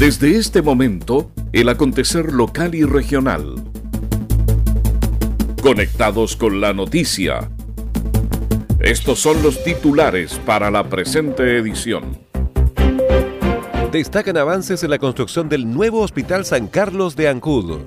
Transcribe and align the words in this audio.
Desde 0.00 0.38
este 0.38 0.62
momento, 0.62 1.30
el 1.52 1.68
acontecer 1.68 2.32
local 2.32 2.74
y 2.74 2.84
regional. 2.84 3.62
Conectados 5.60 6.36
con 6.36 6.58
la 6.58 6.72
noticia. 6.72 7.50
Estos 8.78 9.18
son 9.18 9.42
los 9.42 9.62
titulares 9.62 10.40
para 10.46 10.70
la 10.70 10.88
presente 10.88 11.58
edición. 11.58 12.18
Destacan 13.92 14.38
avances 14.38 14.82
en 14.82 14.88
la 14.88 14.98
construcción 14.98 15.50
del 15.50 15.70
nuevo 15.70 16.00
Hospital 16.00 16.46
San 16.46 16.68
Carlos 16.68 17.14
de 17.14 17.28
Ancud. 17.28 17.80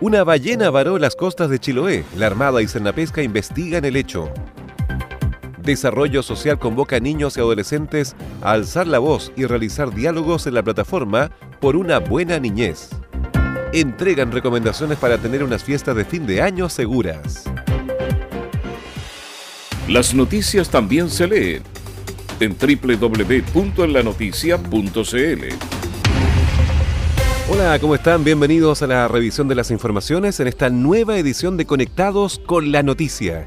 Una 0.00 0.22
ballena 0.22 0.70
varó 0.70 0.96
las 1.00 1.16
costas 1.16 1.50
de 1.50 1.58
Chiloé. 1.58 2.04
La 2.16 2.28
Armada 2.28 2.62
y 2.62 2.68
Cernapesca 2.68 3.20
investigan 3.20 3.84
el 3.84 3.96
hecho. 3.96 4.32
Desarrollo 5.70 6.22
Social 6.24 6.58
convoca 6.58 6.96
a 6.96 7.00
niños 7.00 7.36
y 7.36 7.40
adolescentes 7.40 8.16
a 8.42 8.50
alzar 8.52 8.88
la 8.88 8.98
voz 8.98 9.30
y 9.36 9.44
realizar 9.44 9.94
diálogos 9.94 10.48
en 10.48 10.54
la 10.54 10.64
plataforma 10.64 11.30
por 11.60 11.76
una 11.76 12.00
buena 12.00 12.40
niñez. 12.40 12.88
Entregan 13.72 14.32
recomendaciones 14.32 14.98
para 14.98 15.18
tener 15.18 15.44
unas 15.44 15.62
fiestas 15.62 15.94
de 15.94 16.04
fin 16.04 16.26
de 16.26 16.42
año 16.42 16.68
seguras. 16.68 17.44
Las 19.88 20.12
noticias 20.12 20.70
también 20.70 21.08
se 21.08 21.28
leen 21.28 21.62
en 22.40 22.56
www.enlanoticia.cl. 22.58 25.44
Hola, 27.48 27.78
¿cómo 27.78 27.94
están? 27.94 28.24
Bienvenidos 28.24 28.82
a 28.82 28.88
la 28.88 29.06
revisión 29.06 29.46
de 29.46 29.54
las 29.54 29.70
informaciones 29.70 30.40
en 30.40 30.48
esta 30.48 30.68
nueva 30.68 31.16
edición 31.16 31.56
de 31.56 31.66
Conectados 31.66 32.40
con 32.44 32.72
la 32.72 32.82
Noticia. 32.82 33.46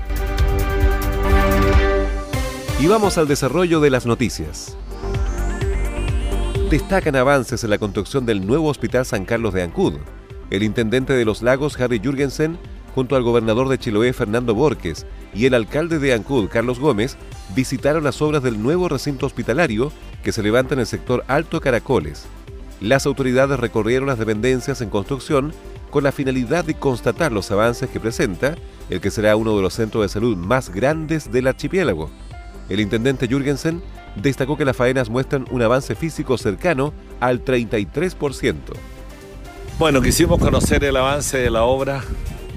Y 2.81 2.87
vamos 2.87 3.19
al 3.19 3.27
desarrollo 3.27 3.79
de 3.79 3.91
las 3.91 4.07
noticias. 4.07 4.75
Destacan 6.71 7.15
avances 7.15 7.63
en 7.63 7.69
la 7.69 7.77
construcción 7.77 8.25
del 8.25 8.47
nuevo 8.47 8.69
Hospital 8.69 9.05
San 9.05 9.23
Carlos 9.23 9.53
de 9.53 9.61
Ancud. 9.61 9.93
El 10.49 10.63
intendente 10.63 11.13
de 11.13 11.23
Los 11.23 11.43
Lagos, 11.43 11.79
Harry 11.79 11.99
Jürgensen, 11.99 12.57
junto 12.95 13.15
al 13.15 13.21
gobernador 13.21 13.69
de 13.69 13.77
Chiloé, 13.77 14.13
Fernando 14.13 14.55
Borges, 14.55 15.05
y 15.35 15.45
el 15.45 15.53
alcalde 15.53 15.99
de 15.99 16.13
Ancud, 16.13 16.49
Carlos 16.49 16.79
Gómez, 16.79 17.17
visitaron 17.55 18.03
las 18.03 18.19
obras 18.19 18.41
del 18.41 18.59
nuevo 18.59 18.89
recinto 18.89 19.27
hospitalario 19.27 19.91
que 20.23 20.31
se 20.31 20.41
levanta 20.41 20.73
en 20.73 20.79
el 20.79 20.87
sector 20.87 21.23
Alto 21.27 21.61
Caracoles, 21.61 22.25
las 22.81 23.05
autoridades 23.05 23.59
recorrieron 23.59 24.07
las 24.07 24.17
dependencias 24.17 24.81
en 24.81 24.89
construcción 24.89 25.53
con 25.91 26.03
la 26.03 26.11
finalidad 26.11 26.65
de 26.65 26.73
constatar 26.73 27.31
los 27.31 27.51
avances 27.51 27.87
que 27.91 27.99
presenta 27.99 28.55
el 28.89 28.99
que 28.99 29.11
será 29.11 29.35
uno 29.35 29.55
de 29.55 29.61
los 29.61 29.75
centros 29.75 30.03
de 30.03 30.09
salud 30.09 30.35
más 30.35 30.71
grandes 30.71 31.31
del 31.31 31.45
archipiélago. 31.45 32.09
El 32.71 32.79
intendente 32.79 33.27
Jürgensen 33.27 33.81
destacó 34.15 34.55
que 34.55 34.63
las 34.63 34.77
faenas 34.77 35.09
muestran 35.09 35.45
un 35.51 35.61
avance 35.61 35.93
físico 35.93 36.37
cercano 36.37 36.93
al 37.19 37.43
33%. 37.43 38.55
Bueno, 39.77 40.01
quisimos 40.01 40.39
conocer 40.39 40.81
el 40.85 40.95
avance 40.95 41.37
de 41.37 41.51
la 41.51 41.63
obra, 41.63 42.01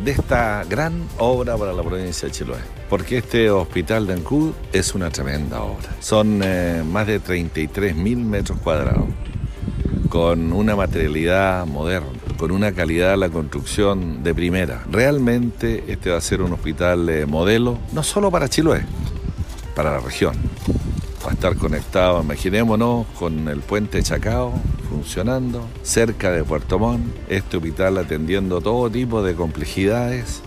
de 0.04 0.12
esta 0.12 0.62
gran 0.68 0.92
obra 1.18 1.56
para 1.56 1.72
la 1.72 1.82
provincia 1.82 2.28
de 2.28 2.34
Chiloé, 2.34 2.58
porque 2.88 3.18
este 3.18 3.50
hospital 3.50 4.06
de 4.06 4.12
Ancud 4.12 4.52
es 4.72 4.94
una 4.94 5.10
tremenda 5.10 5.62
obra. 5.62 5.88
Son 5.98 6.40
eh, 6.44 6.84
más 6.86 7.08
de 7.08 7.18
33 7.18 7.96
mil 7.96 8.18
metros 8.18 8.60
cuadrados 8.60 9.06
con 10.10 10.52
una 10.52 10.76
materialidad 10.76 11.66
moderna, 11.66 12.06
con 12.36 12.52
una 12.52 12.70
calidad 12.70 13.10
de 13.10 13.16
la 13.16 13.30
construcción 13.30 14.22
de 14.22 14.32
primera. 14.32 14.84
Realmente 14.88 15.82
este 15.88 16.10
va 16.10 16.18
a 16.18 16.20
ser 16.20 16.40
un 16.40 16.52
hospital 16.52 17.08
eh, 17.08 17.26
modelo, 17.26 17.78
no 17.92 18.04
solo 18.04 18.30
para 18.30 18.48
Chiloé, 18.48 18.84
para 19.74 19.92
la 19.92 20.00
región. 20.00 20.34
Va 21.24 21.30
a 21.30 21.34
estar 21.34 21.56
conectado, 21.56 22.22
imaginémonos, 22.22 23.06
con 23.18 23.48
el 23.48 23.60
puente 23.60 24.02
Chacao 24.02 24.52
funcionando, 24.88 25.66
cerca 25.82 26.30
de 26.30 26.44
Puerto 26.44 26.78
Montt, 26.78 27.06
este 27.28 27.56
hospital 27.56 27.98
atendiendo 27.98 28.60
todo 28.60 28.90
tipo 28.90 29.22
de 29.22 29.34
complejidades, 29.34 30.42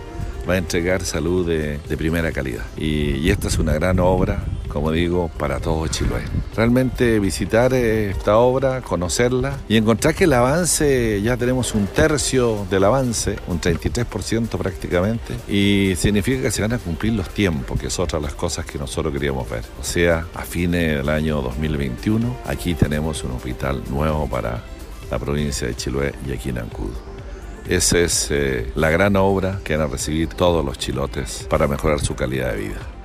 va 0.48 0.54
a 0.54 0.58
entregar 0.58 1.04
salud 1.04 1.48
de, 1.48 1.80
primera 1.98 2.32
calidad. 2.32 2.66
y 2.78 3.30
esta 3.30 3.48
es 3.48 3.58
una 3.58 3.74
gran 3.74 4.00
obra 4.00 4.44
como 4.78 4.92
digo, 4.92 5.32
para 5.40 5.60
todo 5.60 5.88
Chiloé. 5.88 6.22
Realmente 6.56 7.20
visitar 7.20 7.74
esta 7.74 8.38
obra, 8.38 8.82
conocerla 8.82 9.58
y 9.68 9.76
encontrar 9.76 10.14
que 10.14 10.26
el 10.26 10.34
avance, 10.34 11.20
ya 11.24 11.36
tenemos 11.36 11.74
un 11.74 11.88
tercio 11.88 12.68
del 12.70 12.84
avance, 12.84 13.38
un 13.48 13.60
33% 13.60 14.50
prácticamente, 14.50 15.34
y 15.48 15.96
significa 15.96 16.44
que 16.44 16.52
se 16.52 16.62
van 16.62 16.74
a 16.74 16.78
cumplir 16.78 17.14
los 17.14 17.28
tiempos, 17.30 17.80
que 17.80 17.88
es 17.88 17.98
otra 17.98 18.20
de 18.20 18.26
las 18.26 18.36
cosas 18.36 18.68
que 18.68 18.78
nosotros 18.78 19.12
queríamos 19.12 19.50
ver. 19.50 19.64
O 19.82 19.84
sea, 19.84 20.28
a 20.36 20.44
fines 20.44 20.98
del 20.98 21.10
año 21.10 21.42
2021, 21.42 22.38
aquí 22.46 22.76
tenemos 22.76 23.24
un 23.24 23.32
hospital 23.32 23.82
nuevo 23.90 24.30
para 24.30 24.64
la 25.10 25.18
provincia 25.18 25.68
de 25.68 25.76
Chiloé 25.76 26.14
y 26.28 26.34
aquí 26.34 26.50
en 26.50 26.60
Ancud. 26.60 26.92
Esa 27.68 27.98
es 27.98 28.28
eh, 28.30 28.72
la 28.76 28.92
gran 28.92 29.16
obra 29.16 29.60
que 29.64 29.76
van 29.76 29.88
a 29.88 29.92
recibir 29.92 30.30
todos 30.30 30.64
los 30.64 30.78
chilotes 30.78 31.48
para 31.50 31.68
mejorar 31.68 32.00
su 32.00 32.16
calidad 32.16 32.54
de 32.54 32.58
vida. 32.60 32.97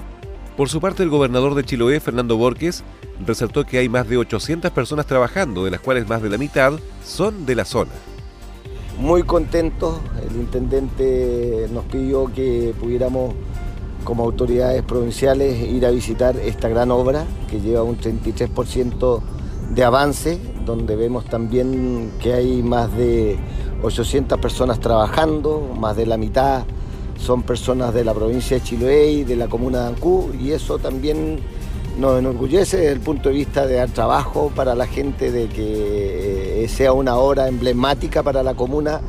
Por 0.57 0.69
su 0.69 0.81
parte, 0.81 1.03
el 1.03 1.09
gobernador 1.09 1.55
de 1.55 1.65
Chiloé, 1.65 1.99
Fernando 1.99 2.37
Borges, 2.37 2.85
resaltó 3.27 3.65
que 3.65 3.79
hay 3.79 3.89
más 3.89 4.07
de 4.09 4.19
800 4.19 4.71
personas 4.71 5.07
trabajando, 5.07 5.65
de 5.65 5.71
las 5.71 5.81
cuales 5.81 6.07
más 6.07 6.23
de 6.23 6.29
la 6.29 6.37
mitad 6.37 6.75
son 7.05 7.47
de 7.47 7.55
la 7.55 7.65
zona. 7.65 7.93
Muy 8.99 9.23
contentos, 9.23 9.99
el 10.29 10.37
intendente 10.37 11.69
nos 11.73 11.85
pidió 11.87 12.31
que 12.33 12.75
pudiéramos 12.79 13.35
como 14.05 14.25
autoridades 14.25 14.83
provinciales 14.83 15.59
ir 15.59 15.87
a 15.87 15.91
visitar 15.91 16.37
esta 16.37 16.69
gran 16.69 16.91
obra 16.91 17.25
que 17.49 17.61
lleva 17.61 17.83
un 17.83 17.97
33% 17.97 19.21
de 19.75 19.85
avance, 19.85 20.39
donde 20.67 20.97
vemos 20.97 21.25
también 21.25 22.13
que 22.21 22.35
hay 22.35 22.63
más 22.63 22.95
de 22.95 23.39
800 23.83 24.39
personas 24.39 24.81
trabajando, 24.81 25.75
más 25.79 25.97
de 25.97 26.05
la 26.05 26.19
mitad 26.19 26.65
son 27.19 27.43
personas 27.43 27.95
de 27.95 28.05
la 28.05 28.15
provincia 28.15 28.59
de 28.59 28.63
Chiloé 28.63 29.11
y 29.13 29.25
de 29.25 29.37
la 29.37 29.49
comuna 29.49 29.83
de 29.83 29.89
Ancú 29.89 30.31
y 30.41 30.53
eso 30.53 30.79
también 30.79 31.39
nos 31.99 32.19
enorgullece 32.19 32.79
desde 32.79 32.93
el 32.93 33.01
punto 33.01 33.29
de 33.29 33.35
vista 33.35 33.67
de 33.67 33.75
dar 33.75 33.91
trabajo 33.91 34.51
para 34.55 34.75
la 34.75 34.87
gente, 34.87 35.31
de 35.31 35.49
que 35.49 36.65
eh, 36.65 36.69
sea 36.69 36.93
una 36.93 37.17
obra 37.17 37.49
emblemática 37.49 38.23
para 38.23 38.43
la 38.43 38.55
comuna 38.55 39.01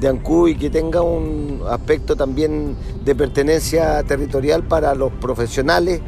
de 0.00 0.08
Ancú 0.08 0.48
y 0.48 0.56
que 0.56 0.70
tenga 0.70 1.02
un 1.02 1.62
aspecto 1.68 2.16
también 2.16 2.74
de 3.04 3.14
pertenencia 3.14 4.02
territorial 4.04 4.62
para 4.62 4.94
los 4.94 5.12
profesionales 5.12 6.00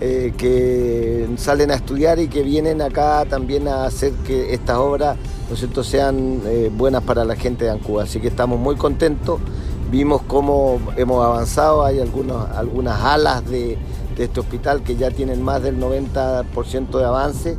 eh, 0.00 0.34
que 0.36 1.26
salen 1.36 1.70
a 1.70 1.74
estudiar 1.74 2.18
y 2.18 2.28
que 2.28 2.42
vienen 2.42 2.82
acá 2.82 3.24
también 3.24 3.68
a 3.68 3.84
hacer 3.84 4.12
que 4.26 4.52
estas 4.52 4.76
obras 4.76 5.16
¿no 5.48 5.84
sean 5.84 6.42
eh, 6.44 6.70
buenas 6.76 7.02
para 7.04 7.24
la 7.24 7.36
gente 7.36 7.64
de 7.66 7.70
Ancú. 7.70 8.00
Así 8.00 8.20
que 8.20 8.28
estamos 8.28 8.58
muy 8.58 8.74
contentos 8.74 9.40
Vimos 9.90 10.22
cómo 10.22 10.80
hemos 10.96 11.24
avanzado, 11.24 11.84
hay 11.84 12.00
algunos, 12.00 12.50
algunas 12.50 13.00
alas 13.02 13.48
de, 13.48 13.78
este 14.18 14.40
hospital 14.40 14.82
que 14.82 14.96
ya 14.96 15.10
tienen 15.10 15.42
más 15.42 15.62
del 15.62 15.78
90% 15.78 16.98
de 16.98 17.04
avance 17.04 17.56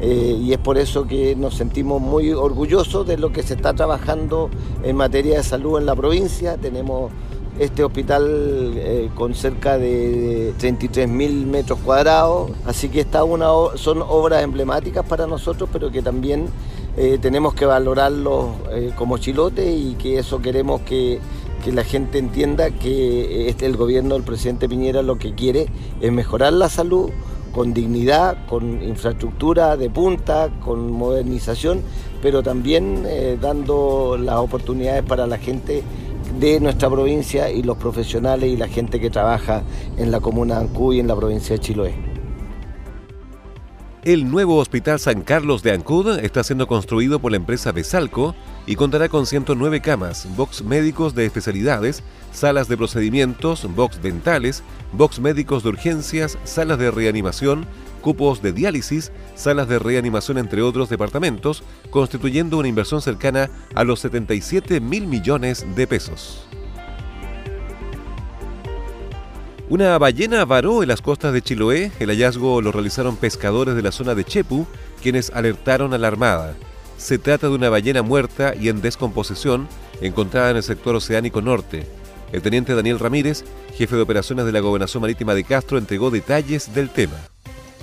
eh, 0.00 0.38
y 0.40 0.52
es 0.52 0.58
por 0.58 0.78
eso 0.78 1.06
que 1.06 1.34
nos 1.34 1.54
sentimos 1.54 2.00
muy 2.00 2.32
orgullosos 2.32 3.06
de 3.06 3.16
lo 3.16 3.32
que 3.32 3.42
se 3.42 3.54
está 3.54 3.74
trabajando 3.74 4.50
en 4.82 4.94
materia 4.96 5.38
de 5.38 5.42
salud 5.42 5.78
en 5.78 5.86
la 5.86 5.96
provincia. 5.96 6.56
Tenemos 6.58 7.10
este 7.58 7.82
hospital 7.82 8.74
eh, 8.76 9.10
con 9.14 9.34
cerca 9.34 9.78
de 9.78 10.54
33 10.58 11.08
mil 11.08 11.46
metros 11.46 11.78
cuadrados, 11.80 12.50
así 12.66 12.88
que 12.88 13.00
está 13.00 13.24
una, 13.24 13.48
son 13.76 14.02
obras 14.02 14.42
emblemáticas 14.42 15.04
para 15.04 15.26
nosotros, 15.26 15.68
pero 15.72 15.90
que 15.90 16.02
también 16.02 16.48
eh, 16.96 17.18
tenemos 17.20 17.54
que 17.54 17.64
valorarlos 17.64 18.46
como 18.96 19.18
chilote 19.18 19.70
y 19.72 19.94
que 19.94 20.18
eso 20.18 20.40
queremos 20.40 20.82
que 20.82 21.20
que 21.64 21.72
la 21.72 21.84
gente 21.84 22.18
entienda 22.18 22.70
que 22.70 23.48
este, 23.48 23.66
el 23.66 23.76
gobierno 23.76 24.14
del 24.14 24.22
presidente 24.22 24.68
Piñera 24.68 25.02
lo 25.02 25.18
que 25.18 25.34
quiere 25.34 25.66
es 26.00 26.12
mejorar 26.12 26.52
la 26.52 26.68
salud 26.68 27.10
con 27.52 27.72
dignidad, 27.72 28.46
con 28.46 28.82
infraestructura 28.82 29.76
de 29.76 29.88
punta, 29.88 30.50
con 30.60 30.92
modernización, 30.92 31.80
pero 32.20 32.42
también 32.42 33.04
eh, 33.06 33.38
dando 33.40 34.18
las 34.20 34.36
oportunidades 34.36 35.02
para 35.02 35.26
la 35.26 35.38
gente 35.38 35.82
de 36.38 36.60
nuestra 36.60 36.90
provincia 36.90 37.50
y 37.50 37.62
los 37.62 37.78
profesionales 37.78 38.50
y 38.50 38.56
la 38.56 38.68
gente 38.68 39.00
que 39.00 39.08
trabaja 39.08 39.62
en 39.96 40.10
la 40.10 40.20
comuna 40.20 40.56
de 40.56 40.60
Ancú 40.62 40.92
y 40.92 41.00
en 41.00 41.06
la 41.06 41.16
provincia 41.16 41.56
de 41.56 41.60
Chiloé. 41.60 41.94
El 44.04 44.30
nuevo 44.30 44.58
Hospital 44.58 45.00
San 45.00 45.22
Carlos 45.22 45.62
de 45.62 45.72
Ancud 45.72 46.18
está 46.18 46.44
siendo 46.44 46.68
construido 46.68 47.18
por 47.18 47.32
la 47.32 47.38
empresa 47.38 47.72
Besalco 47.72 48.34
y 48.66 48.74
contará 48.74 49.08
con 49.08 49.26
109 49.26 49.80
camas, 49.80 50.26
box 50.36 50.62
médicos 50.62 51.14
de 51.14 51.24
especialidades, 51.24 52.02
salas 52.32 52.68
de 52.68 52.76
procedimientos, 52.76 53.66
box 53.74 54.02
dentales, 54.02 54.62
box 54.92 55.20
médicos 55.20 55.62
de 55.62 55.70
urgencias, 55.70 56.36
salas 56.44 56.78
de 56.78 56.90
reanimación, 56.90 57.64
cupos 58.00 58.42
de 58.42 58.52
diálisis, 58.52 59.12
salas 59.36 59.68
de 59.68 59.78
reanimación 59.78 60.38
entre 60.38 60.62
otros 60.62 60.88
departamentos, 60.88 61.62
constituyendo 61.90 62.58
una 62.58 62.68
inversión 62.68 63.00
cercana 63.00 63.50
a 63.74 63.84
los 63.84 64.00
77 64.00 64.80
mil 64.80 65.06
millones 65.06 65.64
de 65.74 65.86
pesos. 65.86 66.46
Una 69.68 69.98
ballena 69.98 70.44
varó 70.44 70.82
en 70.82 70.88
las 70.88 71.02
costas 71.02 71.32
de 71.32 71.42
Chiloé. 71.42 71.90
El 71.98 72.10
hallazgo 72.10 72.62
lo 72.62 72.70
realizaron 72.70 73.16
pescadores 73.16 73.74
de 73.74 73.82
la 73.82 73.90
zona 73.90 74.14
de 74.14 74.22
Chepu, 74.24 74.64
quienes 75.02 75.30
alertaron 75.30 75.92
a 75.92 75.98
la 75.98 76.06
Armada. 76.06 76.54
Se 76.96 77.18
trata 77.18 77.48
de 77.48 77.54
una 77.54 77.68
ballena 77.68 78.02
muerta 78.02 78.54
y 78.54 78.68
en 78.68 78.80
descomposición 78.80 79.68
encontrada 80.00 80.50
en 80.50 80.56
el 80.56 80.62
sector 80.62 80.94
oceánico 80.94 81.40
norte. 81.40 81.86
El 82.32 82.42
teniente 82.42 82.74
Daniel 82.74 82.98
Ramírez, 82.98 83.44
jefe 83.74 83.96
de 83.96 84.02
operaciones 84.02 84.46
de 84.46 84.52
la 84.52 84.60
Gobernación 84.60 85.00
Marítima 85.00 85.34
de 85.34 85.44
Castro, 85.44 85.78
entregó 85.78 86.10
detalles 86.10 86.74
del 86.74 86.90
tema. 86.90 87.16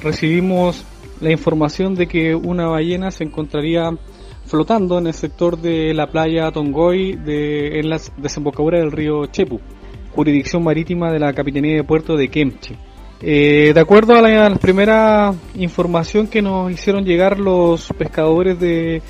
Recibimos 0.02 0.84
la 1.22 1.32
información 1.32 1.96
de 1.96 2.08
que 2.08 2.36
una 2.36 2.68
ballena 2.68 3.12
se 3.12 3.24
encontraría 3.24 3.98
flotando 4.46 4.98
en 4.98 5.08
el 5.08 5.14
sector 5.14 5.58
de 5.58 5.94
la 5.94 6.12
playa 6.12 6.52
Tongoy 6.52 7.18
en 7.26 7.90
la 7.90 8.02
desembocadura 8.18 8.80
del 8.80 8.92
río 8.92 9.26
Chepu 9.28 9.62
jurisdicción 10.14 10.64
marítima 10.64 11.12
de 11.12 11.20
la 11.20 11.34
Capitanía 11.34 11.76
de 11.76 11.84
Puerto 11.84 12.16
de 12.16 12.30
Kemche. 12.30 12.76
Eh, 13.26 13.72
de 13.74 13.80
acuerdo 13.80 14.16
a 14.16 14.22
la, 14.22 14.54
primera 14.56 15.34
información 15.56 16.28
que 16.28 16.42
nos 16.42 16.70
hicieron 16.70 17.06
llegar 17.06 17.40
los 17.40 17.88
pescadores 17.98 18.60
de 18.60 19.02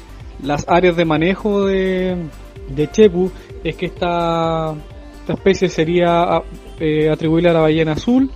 las 0.43 0.65
áreas 0.67 0.95
de 0.95 1.03
manejo 1.03 1.65
de, 1.65 2.15
de 2.69 2.91
Chepu, 2.91 3.31
es 3.63 3.75
que 3.75 3.87
esta, 3.87 4.75
esta 5.19 5.33
especie 5.33 5.67
sería 5.67 6.43
eh, 6.79 7.09
atribuible 7.09 7.49
a 7.49 7.53
la 7.53 7.61
ballena 7.61 7.93
azul 7.93 8.29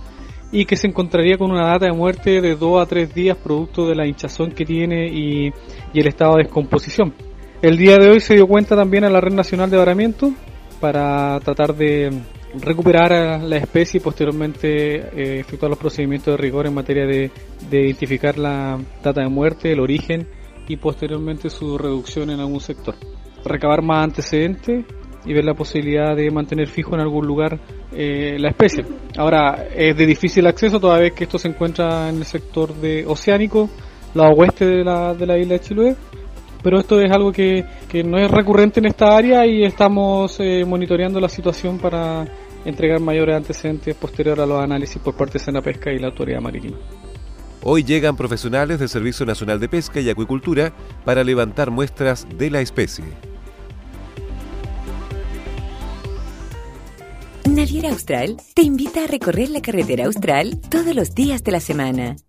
y 0.50 0.64
que 0.64 0.74
se 0.74 0.88
encontraría 0.88 1.38
con 1.38 1.52
una 1.52 1.68
data 1.68 1.86
de 1.86 1.92
muerte 1.92 2.40
de 2.40 2.56
2 2.56 2.82
a 2.82 2.86
3 2.86 3.14
días 3.14 3.36
producto 3.36 3.86
de 3.86 3.94
la 3.94 4.04
hinchazón 4.04 4.50
que 4.50 4.64
tiene 4.64 5.06
y, 5.06 5.52
y 5.92 6.00
el 6.00 6.08
estado 6.08 6.38
de 6.38 6.42
descomposición. 6.42 7.14
El 7.62 7.76
día 7.76 7.98
de 7.98 8.10
hoy 8.10 8.18
se 8.18 8.34
dio 8.34 8.48
cuenta 8.48 8.74
también 8.74 9.04
a 9.04 9.10
la 9.10 9.20
Red 9.20 9.34
Nacional 9.34 9.70
de 9.70 9.76
Varamiento 9.76 10.32
para 10.80 11.38
tratar 11.38 11.76
de 11.76 12.10
recuperar 12.54 13.42
la 13.42 13.56
especie 13.56 13.98
y 13.98 14.02
posteriormente 14.02 14.68
eh, 14.68 15.40
efectuar 15.40 15.70
los 15.70 15.78
procedimientos 15.78 16.32
de 16.32 16.36
rigor 16.36 16.66
en 16.66 16.74
materia 16.74 17.06
de, 17.06 17.30
identificar 17.70 18.38
la 18.38 18.78
data 19.02 19.22
de 19.22 19.28
muerte, 19.28 19.72
el 19.72 19.80
origen 19.80 20.26
y 20.66 20.76
posteriormente 20.76 21.50
su 21.50 21.78
reducción 21.78 22.30
en 22.30 22.40
algún 22.40 22.60
sector. 22.60 22.94
Recabar 23.44 23.82
más 23.82 24.04
antecedentes 24.04 24.84
y 25.24 25.32
ver 25.32 25.44
la 25.44 25.54
posibilidad 25.54 26.16
de 26.16 26.30
mantener 26.30 26.68
fijo 26.68 26.94
en 26.94 27.00
algún 27.00 27.26
lugar 27.26 27.58
eh, 27.92 28.36
la 28.38 28.50
especie. 28.50 28.84
Ahora, 29.16 29.66
es 29.74 29.96
de 29.96 30.06
difícil 30.06 30.46
acceso 30.46 30.80
toda 30.80 30.98
vez 30.98 31.12
que 31.12 31.24
esto 31.24 31.38
se 31.38 31.48
encuentra 31.48 32.08
en 32.08 32.16
el 32.16 32.24
sector 32.24 32.74
de 32.74 33.04
oceánico, 33.06 33.68
la 34.14 34.28
oeste 34.28 34.64
de 34.66 34.84
la, 34.84 35.14
de 35.14 35.26
la 35.26 35.38
isla 35.38 35.54
de 35.54 35.60
Chiloé, 35.60 35.96
pero 36.62 36.80
esto 36.80 37.00
es 37.00 37.10
algo 37.10 37.32
que, 37.32 37.64
no 38.04 38.18
es 38.18 38.30
recurrente 38.30 38.80
en 38.80 38.86
esta 38.86 39.16
área 39.16 39.46
y 39.46 39.64
estamos 39.64 40.38
eh, 40.40 40.64
monitoreando 40.66 41.20
la 41.20 41.28
situación 41.28 41.78
para 41.78 42.26
entregar 42.64 43.00
mayores 43.00 43.36
antecedentes 43.36 43.94
posterior 43.94 44.40
a 44.40 44.46
los 44.46 44.60
análisis 44.60 44.98
por 44.98 45.14
parte 45.14 45.34
de 45.34 45.44
Sena 45.44 45.62
Pesca 45.62 45.92
y 45.92 45.98
la 45.98 46.08
Autoridad 46.08 46.40
Marítima. 46.40 46.76
Hoy 47.62 47.82
llegan 47.82 48.16
profesionales 48.16 48.78
del 48.78 48.88
Servicio 48.88 49.26
Nacional 49.26 49.58
de 49.58 49.68
Pesca 49.68 50.00
y 50.00 50.08
Acuicultura 50.08 50.72
para 51.04 51.24
levantar 51.24 51.70
muestras 51.70 52.26
de 52.36 52.50
la 52.50 52.60
especie. 52.60 53.04
Naviera 57.48 57.90
Austral 57.90 58.36
te 58.54 58.62
invita 58.62 59.04
a 59.04 59.06
recorrer 59.08 59.50
la 59.50 59.60
carretera 59.60 60.04
austral 60.04 60.60
todos 60.68 60.94
los 60.94 61.14
días 61.14 61.42
de 61.42 61.50
la 61.50 61.60
semana. 61.60 62.16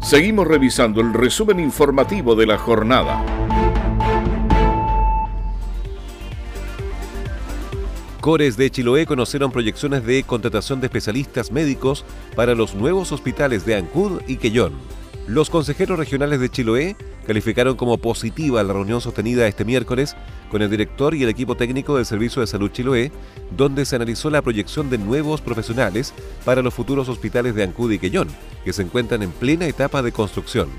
Seguimos 0.00 0.46
revisando 0.46 1.00
el 1.00 1.12
resumen 1.12 1.60
informativo 1.60 2.34
de 2.34 2.46
la 2.46 2.56
jornada. 2.56 3.22
Cores 8.20 8.56
de 8.56 8.70
Chiloé 8.70 9.06
conocieron 9.06 9.52
proyecciones 9.52 10.04
de 10.04 10.22
contratación 10.22 10.80
de 10.80 10.86
especialistas 10.86 11.52
médicos 11.52 12.04
para 12.36 12.54
los 12.54 12.74
nuevos 12.74 13.12
hospitales 13.12 13.66
de 13.66 13.76
Ancud 13.76 14.22
y 14.26 14.36
Quellón. 14.36 14.72
Los 15.26 15.50
consejeros 15.50 15.98
regionales 15.98 16.40
de 16.40 16.48
Chiloé 16.48 16.96
calificaron 17.28 17.76
como 17.76 17.98
positiva 17.98 18.62
la 18.62 18.72
reunión 18.72 19.02
sostenida 19.02 19.46
este 19.46 19.66
miércoles 19.66 20.16
con 20.50 20.62
el 20.62 20.70
director 20.70 21.14
y 21.14 21.22
el 21.22 21.28
equipo 21.28 21.58
técnico 21.58 21.96
del 21.96 22.06
Servicio 22.06 22.40
de 22.40 22.46
Salud 22.46 22.70
Chiloé, 22.70 23.12
donde 23.54 23.84
se 23.84 23.96
analizó 23.96 24.30
la 24.30 24.40
proyección 24.40 24.88
de 24.88 24.96
nuevos 24.96 25.42
profesionales 25.42 26.14
para 26.46 26.62
los 26.62 26.72
futuros 26.72 27.06
hospitales 27.10 27.54
de 27.54 27.64
Ancud 27.64 27.92
y 27.92 27.98
Quellón, 27.98 28.28
que 28.64 28.72
se 28.72 28.80
encuentran 28.80 29.22
en 29.22 29.30
plena 29.30 29.66
etapa 29.66 30.00
de 30.00 30.10
construcción. 30.10 30.70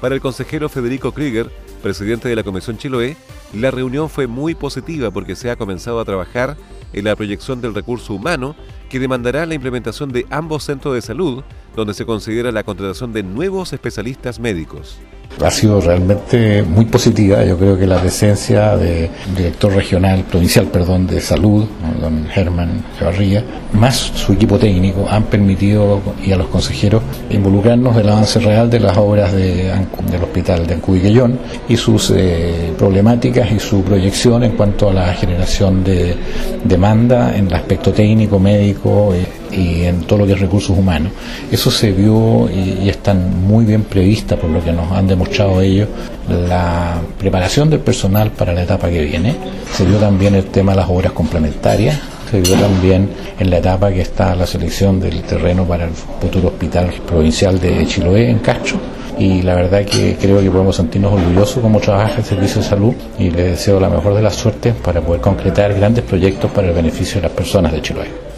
Para 0.00 0.14
el 0.14 0.20
consejero 0.20 0.68
Federico 0.68 1.10
Krieger, 1.10 1.50
presidente 1.82 2.28
de 2.28 2.36
la 2.36 2.44
Comisión 2.44 2.78
Chiloé, 2.78 3.16
la 3.52 3.72
reunión 3.72 4.08
fue 4.08 4.28
muy 4.28 4.54
positiva 4.54 5.10
porque 5.10 5.34
se 5.34 5.50
ha 5.50 5.56
comenzado 5.56 5.98
a 5.98 6.04
trabajar 6.04 6.56
en 6.92 7.06
la 7.06 7.16
proyección 7.16 7.60
del 7.60 7.74
recurso 7.74 8.14
humano 8.14 8.54
que 8.88 9.00
demandará 9.00 9.46
la 9.46 9.54
implementación 9.54 10.12
de 10.12 10.26
ambos 10.30 10.62
centros 10.62 10.94
de 10.94 11.02
salud, 11.02 11.42
donde 11.74 11.94
se 11.94 12.04
considera 12.04 12.52
la 12.52 12.62
contratación 12.62 13.12
de 13.12 13.22
nuevos 13.22 13.72
especialistas 13.72 14.38
médicos 14.38 14.98
ha 15.40 15.50
sido 15.50 15.80
realmente 15.80 16.62
muy 16.62 16.84
positiva. 16.84 17.44
Yo 17.44 17.56
creo 17.56 17.78
que 17.78 17.86
la 17.86 18.00
presencia 18.00 18.76
del 18.76 19.08
director 19.36 19.72
regional, 19.72 20.24
provincial, 20.24 20.66
perdón, 20.66 21.06
de 21.06 21.20
salud, 21.20 21.64
don 22.00 22.26
Germán 22.26 22.84
Chavarría, 22.98 23.44
más 23.72 23.96
su 23.96 24.32
equipo 24.34 24.58
técnico, 24.58 25.06
han 25.08 25.24
permitido 25.24 26.00
y 26.24 26.32
a 26.32 26.36
los 26.36 26.48
consejeros 26.48 27.02
involucrarnos 27.30 27.96
del 27.96 28.08
avance 28.08 28.38
real 28.40 28.70
de 28.70 28.80
las 28.80 28.96
obras 28.96 29.32
de, 29.32 29.72
del 30.10 30.22
hospital 30.22 30.66
de 30.66 30.74
Ancudiquellón 30.74 31.38
y 31.68 31.76
sus 31.76 32.12
eh, 32.14 32.72
problemáticas 32.78 33.50
y 33.50 33.58
su 33.58 33.82
proyección 33.82 34.44
en 34.44 34.52
cuanto 34.52 34.90
a 34.90 34.92
la 34.92 35.14
generación 35.14 35.82
de 35.82 36.16
demanda 36.64 37.36
en 37.36 37.46
el 37.46 37.54
aspecto 37.54 37.92
técnico, 37.92 38.38
médico. 38.38 39.14
Eh, 39.14 39.41
y 39.52 39.84
en 39.84 40.02
todo 40.02 40.20
lo 40.20 40.26
que 40.26 40.32
es 40.32 40.40
recursos 40.40 40.76
humanos. 40.76 41.12
Eso 41.50 41.70
se 41.70 41.92
vio 41.92 42.48
y, 42.50 42.88
están 42.88 43.46
muy 43.46 43.64
bien 43.64 43.84
previstas 43.84 44.38
por 44.38 44.50
lo 44.50 44.62
que 44.62 44.72
nos 44.72 44.90
han 44.92 45.06
demostrado 45.06 45.60
ellos 45.60 45.88
la 46.28 47.00
preparación 47.18 47.70
del 47.70 47.80
personal 47.80 48.30
para 48.30 48.52
la 48.52 48.62
etapa 48.62 48.88
que 48.88 49.02
viene. 49.02 49.34
Se 49.72 49.84
vio 49.84 49.98
también 49.98 50.34
el 50.34 50.44
tema 50.46 50.72
de 50.72 50.78
las 50.78 50.88
obras 50.88 51.12
complementarias. 51.12 51.98
Se 52.30 52.40
vio 52.40 52.54
también 52.54 53.10
en 53.38 53.50
la 53.50 53.58
etapa 53.58 53.90
que 53.90 54.00
está 54.00 54.34
la 54.34 54.46
selección 54.46 54.98
del 55.00 55.22
terreno 55.22 55.64
para 55.64 55.84
el 55.84 55.90
futuro 55.90 56.48
hospital 56.48 56.90
provincial 57.06 57.60
de 57.60 57.86
Chiloé 57.86 58.30
en 58.30 58.38
Castro 58.38 58.78
y 59.18 59.42
la 59.42 59.54
verdad 59.54 59.84
que 59.84 60.16
creo 60.18 60.40
que 60.40 60.50
podemos 60.50 60.76
sentirnos 60.76 61.12
orgullosos 61.12 61.62
como 61.62 61.80
trabaja 61.80 62.18
el 62.18 62.24
Servicio 62.24 62.62
de 62.62 62.68
Salud 62.68 62.94
y 63.18 63.30
les 63.30 63.52
deseo 63.52 63.78
la 63.78 63.90
mejor 63.90 64.14
de 64.14 64.22
las 64.22 64.34
suertes 64.34 64.74
para 64.74 65.00
poder 65.00 65.20
concretar 65.20 65.74
grandes 65.74 66.04
proyectos 66.04 66.50
para 66.50 66.68
el 66.68 66.74
beneficio 66.74 67.16
de 67.16 67.28
las 67.28 67.36
personas 67.36 67.72
de 67.72 67.82
Chiloé. 67.82 68.31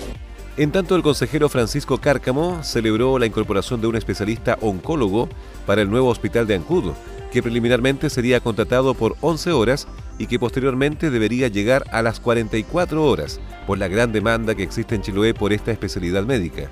En 0.56 0.70
tanto, 0.70 0.94
el 0.94 1.02
consejero 1.02 1.48
Francisco 1.48 1.98
Cárcamo 1.98 2.62
celebró 2.62 3.18
la 3.18 3.26
incorporación 3.26 3.80
de 3.80 3.88
un 3.88 3.96
especialista 3.96 4.56
oncólogo 4.60 5.28
para 5.66 5.82
el 5.82 5.90
nuevo 5.90 6.08
hospital 6.10 6.46
de 6.46 6.54
Ancudo, 6.54 6.94
que 7.32 7.42
preliminarmente 7.42 8.08
sería 8.08 8.38
contratado 8.38 8.94
por 8.94 9.16
11 9.20 9.50
horas 9.50 9.88
y 10.16 10.28
que 10.28 10.38
posteriormente 10.38 11.10
debería 11.10 11.48
llegar 11.48 11.82
a 11.90 12.02
las 12.02 12.20
44 12.20 13.04
horas, 13.04 13.40
por 13.66 13.78
la 13.78 13.88
gran 13.88 14.12
demanda 14.12 14.54
que 14.54 14.62
existe 14.62 14.94
en 14.94 15.02
Chiloé 15.02 15.34
por 15.34 15.52
esta 15.52 15.72
especialidad 15.72 16.24
médica. 16.24 16.70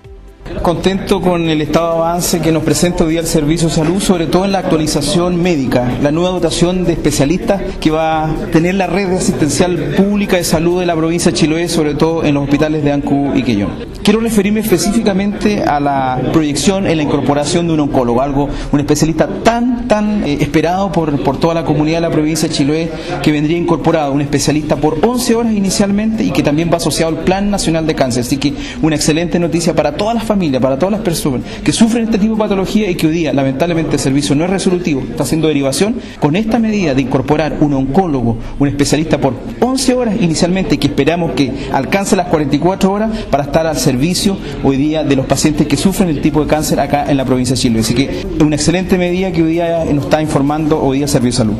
Contento 0.62 1.20
con 1.20 1.48
el 1.48 1.60
estado 1.60 1.94
de 1.94 1.98
avance 1.98 2.40
que 2.40 2.52
nos 2.52 2.62
presenta 2.62 3.04
hoy 3.04 3.12
día 3.12 3.20
el 3.20 3.26
Servicio 3.26 3.68
de 3.68 3.74
Salud, 3.74 4.00
sobre 4.00 4.26
todo 4.26 4.44
en 4.44 4.52
la 4.52 4.58
actualización 4.58 5.40
médica, 5.40 5.90
la 6.02 6.10
nueva 6.10 6.30
dotación 6.30 6.84
de 6.84 6.92
especialistas 6.92 7.62
que 7.80 7.90
va 7.90 8.26
a 8.26 8.34
tener 8.52 8.74
la 8.74 8.86
red 8.86 9.12
asistencial 9.12 9.94
pública 9.96 10.36
de 10.36 10.44
salud 10.44 10.80
de 10.80 10.86
la 10.86 10.96
provincia 10.96 11.30
de 11.30 11.38
Chiloé, 11.38 11.68
sobre 11.68 11.94
todo 11.94 12.24
en 12.24 12.34
los 12.34 12.44
hospitales 12.44 12.84
de 12.84 12.92
Ancú 12.92 13.32
y 13.34 13.42
Quellón. 13.42 13.92
Quiero 14.02 14.18
referirme 14.18 14.60
específicamente 14.60 15.62
a 15.62 15.78
la 15.78 16.20
proyección 16.32 16.88
en 16.88 16.96
la 16.96 17.04
incorporación 17.04 17.68
de 17.68 17.74
un 17.74 17.80
oncólogo, 17.80 18.20
algo, 18.20 18.48
un 18.72 18.80
especialista 18.80 19.28
tan, 19.44 19.86
tan 19.86 20.24
eh, 20.24 20.38
esperado 20.40 20.90
por, 20.90 21.22
por 21.22 21.38
toda 21.38 21.54
la 21.54 21.64
comunidad 21.64 21.98
de 21.98 22.08
la 22.08 22.10
provincia 22.10 22.48
de 22.48 22.54
Chiloé, 22.54 22.90
que 23.22 23.30
vendría 23.30 23.56
incorporado, 23.56 24.12
un 24.12 24.20
especialista 24.20 24.74
por 24.74 24.98
11 25.06 25.34
horas 25.36 25.52
inicialmente 25.52 26.24
y 26.24 26.32
que 26.32 26.42
también 26.42 26.68
va 26.72 26.78
asociado 26.78 27.16
al 27.16 27.22
Plan 27.22 27.48
Nacional 27.48 27.86
de 27.86 27.94
Cáncer. 27.94 28.22
Así 28.22 28.38
que 28.38 28.54
una 28.82 28.96
excelente 28.96 29.38
noticia 29.38 29.74
para 29.74 29.96
todas 29.96 30.16
las 30.16 30.24
familia, 30.32 30.60
para 30.60 30.78
todas 30.78 30.92
las 30.92 31.02
personas 31.02 31.42
que 31.62 31.72
sufren 31.72 32.04
este 32.04 32.18
tipo 32.18 32.34
de 32.34 32.38
patología 32.38 32.90
y 32.90 32.94
que 32.94 33.06
hoy 33.06 33.12
día, 33.12 33.32
lamentablemente, 33.34 33.96
el 33.96 33.98
servicio 33.98 34.34
no 34.34 34.44
es 34.44 34.50
resolutivo, 34.50 35.02
está 35.02 35.24
haciendo 35.24 35.48
derivación, 35.48 35.96
con 36.20 36.36
esta 36.36 36.58
medida 36.58 36.94
de 36.94 37.02
incorporar 37.02 37.58
un 37.60 37.74
oncólogo, 37.74 38.38
un 38.58 38.68
especialista 38.68 39.18
por 39.18 39.34
11 39.60 39.94
horas 39.94 40.14
inicialmente, 40.20 40.78
que 40.78 40.86
esperamos 40.86 41.32
que 41.32 41.52
alcance 41.72 42.16
las 42.16 42.28
44 42.28 42.90
horas 42.90 43.10
para 43.30 43.44
estar 43.44 43.66
al 43.66 43.76
servicio 43.76 44.38
hoy 44.64 44.76
día 44.76 45.04
de 45.04 45.16
los 45.16 45.26
pacientes 45.26 45.66
que 45.66 45.76
sufren 45.76 46.08
el 46.08 46.22
tipo 46.22 46.40
de 46.40 46.46
cáncer 46.46 46.80
acá 46.80 47.10
en 47.10 47.16
la 47.18 47.24
provincia 47.24 47.54
de 47.54 47.60
Chile. 47.60 47.80
Así 47.80 47.94
que 47.94 48.26
una 48.40 48.56
excelente 48.56 48.96
medida 48.96 49.32
que 49.32 49.42
hoy 49.42 49.52
día 49.52 49.84
nos 49.84 50.04
está 50.04 50.22
informando 50.22 50.82
hoy 50.82 50.98
día 50.98 51.08
Servicio 51.08 51.38
Salud. 51.38 51.56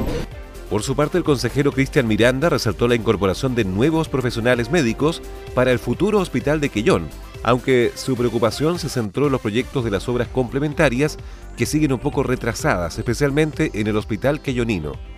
Por 0.73 0.83
su 0.83 0.97
parte, 0.97 1.19
el 1.19 1.25
consejero 1.25 1.71
Cristian 1.71 2.09
Miranda 2.09 2.49
resaltó 2.49 2.89
la 2.89 2.95
incorporación 2.95 3.55
de 3.55 3.65
nuevos 3.65 4.09
profesionales 4.09 4.71
médicos 4.71 5.21
para 5.55 5.71
el 5.71 5.79
futuro 5.79 6.19
hospital 6.19 6.63
de 6.63 6.71
Quellón, 6.71 7.09
aunque 7.43 7.93
su 7.95 8.17
preocupación 8.17 8.79
se 8.79 8.89
centró 8.89 9.27
en 9.27 9.33
los 9.33 9.41
proyectos 9.41 9.85
de 9.85 9.91
las 9.91 10.09
obras 10.09 10.29
complementarias 10.29 11.19
que 11.57 11.67
siguen 11.67 11.93
un 11.93 11.99
poco 11.99 12.23
retrasadas, 12.23 12.99
especialmente 12.99 13.71
en 13.75 13.87
el 13.87 13.97
hospital 13.97 14.41
queyonino. 14.41 15.12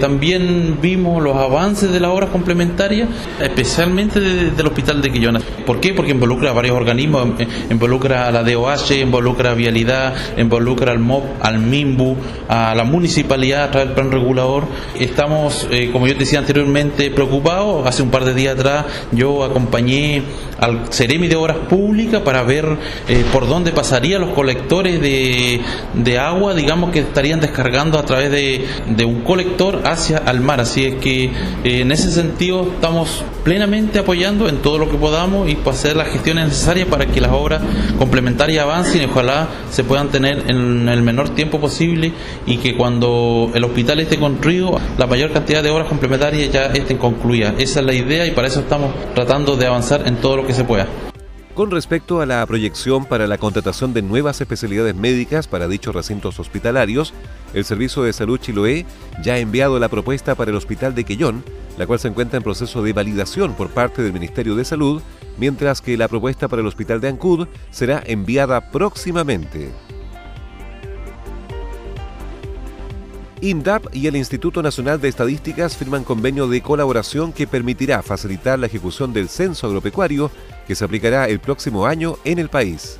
También 0.00 0.78
vimos 0.80 1.22
los 1.22 1.36
avances 1.36 1.92
de 1.92 2.00
las 2.00 2.10
obras 2.10 2.30
complementarias, 2.30 3.08
especialmente 3.40 4.20
del 4.20 4.66
Hospital 4.66 5.02
de 5.02 5.10
Quillona. 5.10 5.40
¿Por 5.64 5.80
qué? 5.80 5.94
Porque 5.94 6.12
involucra 6.12 6.50
a 6.50 6.52
varios 6.52 6.76
organismos, 6.76 7.26
em, 7.38 7.48
involucra 7.70 8.28
a 8.28 8.30
la 8.30 8.42
DOH, 8.42 9.00
involucra 9.00 9.50
a 9.50 9.54
Vialidad, 9.54 10.14
involucra 10.36 10.92
al 10.92 10.98
MOP, 10.98 11.24
al 11.40 11.58
MIMBU, 11.58 12.16
a 12.48 12.74
la 12.74 12.84
municipalidad 12.84 13.64
a 13.64 13.70
través 13.70 13.88
del 13.88 13.94
plan 13.94 14.12
regulador. 14.12 14.64
Estamos, 14.98 15.66
eh, 15.70 15.90
como 15.92 16.06
yo 16.06 16.14
decía 16.14 16.38
anteriormente, 16.38 17.10
preocupados. 17.10 17.86
Hace 17.86 18.02
un 18.02 18.10
par 18.10 18.24
de 18.24 18.34
días 18.34 18.54
atrás 18.54 18.86
yo 19.12 19.44
acompañé 19.44 20.22
al 20.58 20.92
Ceremi 20.92 21.28
de 21.28 21.36
Obras 21.36 21.58
Públicas 21.68 22.22
para 22.22 22.42
ver 22.42 22.66
eh, 23.08 23.24
por 23.32 23.46
dónde 23.46 23.72
pasarían 23.72 24.22
los 24.22 24.30
colectores 24.30 25.00
de, 25.00 25.60
de, 25.94 26.18
agua, 26.18 26.54
digamos 26.54 26.90
que 26.90 27.00
estarían 27.00 27.40
descargando 27.40 27.98
a 27.98 28.04
través 28.04 28.30
de, 28.30 28.64
de 28.88 29.04
un 29.04 29.22
colector 29.22 29.75
hacia 29.84 30.18
el 30.18 30.40
mar. 30.40 30.60
Así 30.60 30.84
es 30.84 30.96
que 30.96 31.24
eh, 31.24 31.80
en 31.80 31.92
ese 31.92 32.10
sentido 32.10 32.68
estamos 32.74 33.24
plenamente 33.44 33.98
apoyando 33.98 34.48
en 34.48 34.56
todo 34.58 34.78
lo 34.78 34.90
que 34.90 34.96
podamos 34.96 35.48
y 35.48 35.54
para 35.54 35.76
hacer 35.76 35.96
las 35.96 36.08
gestiones 36.08 36.48
necesarias 36.48 36.88
para 36.88 37.06
que 37.06 37.20
las 37.20 37.32
obras 37.32 37.62
complementarias 37.98 38.64
avancen 38.64 39.02
y 39.02 39.04
ojalá 39.04 39.48
se 39.70 39.84
puedan 39.84 40.08
tener 40.08 40.50
en 40.50 40.88
el 40.88 41.02
menor 41.02 41.30
tiempo 41.30 41.60
posible 41.60 42.12
y 42.46 42.58
que 42.58 42.76
cuando 42.76 43.50
el 43.54 43.64
hospital 43.64 44.00
esté 44.00 44.18
construido 44.18 44.78
la 44.98 45.06
mayor 45.06 45.32
cantidad 45.32 45.62
de 45.62 45.70
obras 45.70 45.88
complementarias 45.88 46.52
ya 46.52 46.66
estén 46.66 46.98
concluidas. 46.98 47.54
Esa 47.58 47.80
es 47.80 47.86
la 47.86 47.94
idea 47.94 48.26
y 48.26 48.32
para 48.32 48.48
eso 48.48 48.60
estamos 48.60 48.92
tratando 49.14 49.56
de 49.56 49.66
avanzar 49.66 50.06
en 50.06 50.16
todo 50.16 50.36
lo 50.36 50.46
que 50.46 50.54
se 50.54 50.64
pueda. 50.64 50.86
Con 51.56 51.70
respecto 51.70 52.20
a 52.20 52.26
la 52.26 52.44
proyección 52.44 53.06
para 53.06 53.26
la 53.26 53.38
contratación 53.38 53.94
de 53.94 54.02
nuevas 54.02 54.42
especialidades 54.42 54.94
médicas 54.94 55.48
para 55.48 55.68
dichos 55.68 55.94
recintos 55.94 56.38
hospitalarios, 56.38 57.14
el 57.54 57.64
Servicio 57.64 58.02
de 58.02 58.12
Salud 58.12 58.38
Chiloé 58.38 58.84
ya 59.22 59.32
ha 59.32 59.38
enviado 59.38 59.78
la 59.78 59.88
propuesta 59.88 60.34
para 60.34 60.50
el 60.50 60.56
Hospital 60.58 60.94
de 60.94 61.04
Quellón, 61.04 61.42
la 61.78 61.86
cual 61.86 61.98
se 61.98 62.08
encuentra 62.08 62.36
en 62.36 62.42
proceso 62.42 62.82
de 62.82 62.92
validación 62.92 63.54
por 63.54 63.70
parte 63.70 64.02
del 64.02 64.12
Ministerio 64.12 64.54
de 64.54 64.66
Salud, 64.66 65.00
mientras 65.38 65.80
que 65.80 65.96
la 65.96 66.08
propuesta 66.08 66.46
para 66.46 66.60
el 66.60 66.68
Hospital 66.68 67.00
de 67.00 67.08
Ancud 67.08 67.48
será 67.70 68.02
enviada 68.04 68.70
próximamente. 68.70 69.70
INDAP 73.42 73.94
y 73.94 74.06
el 74.06 74.16
Instituto 74.16 74.62
Nacional 74.62 74.98
de 74.98 75.08
Estadísticas 75.08 75.76
firman 75.76 76.04
convenio 76.04 76.48
de 76.48 76.62
colaboración 76.62 77.34
que 77.34 77.46
permitirá 77.46 78.02
facilitar 78.02 78.58
la 78.58 78.66
ejecución 78.66 79.12
del 79.12 79.28
censo 79.28 79.66
agropecuario 79.66 80.30
que 80.66 80.74
se 80.74 80.84
aplicará 80.84 81.28
el 81.28 81.38
próximo 81.38 81.84
año 81.84 82.16
en 82.24 82.38
el 82.38 82.48
país. 82.48 82.98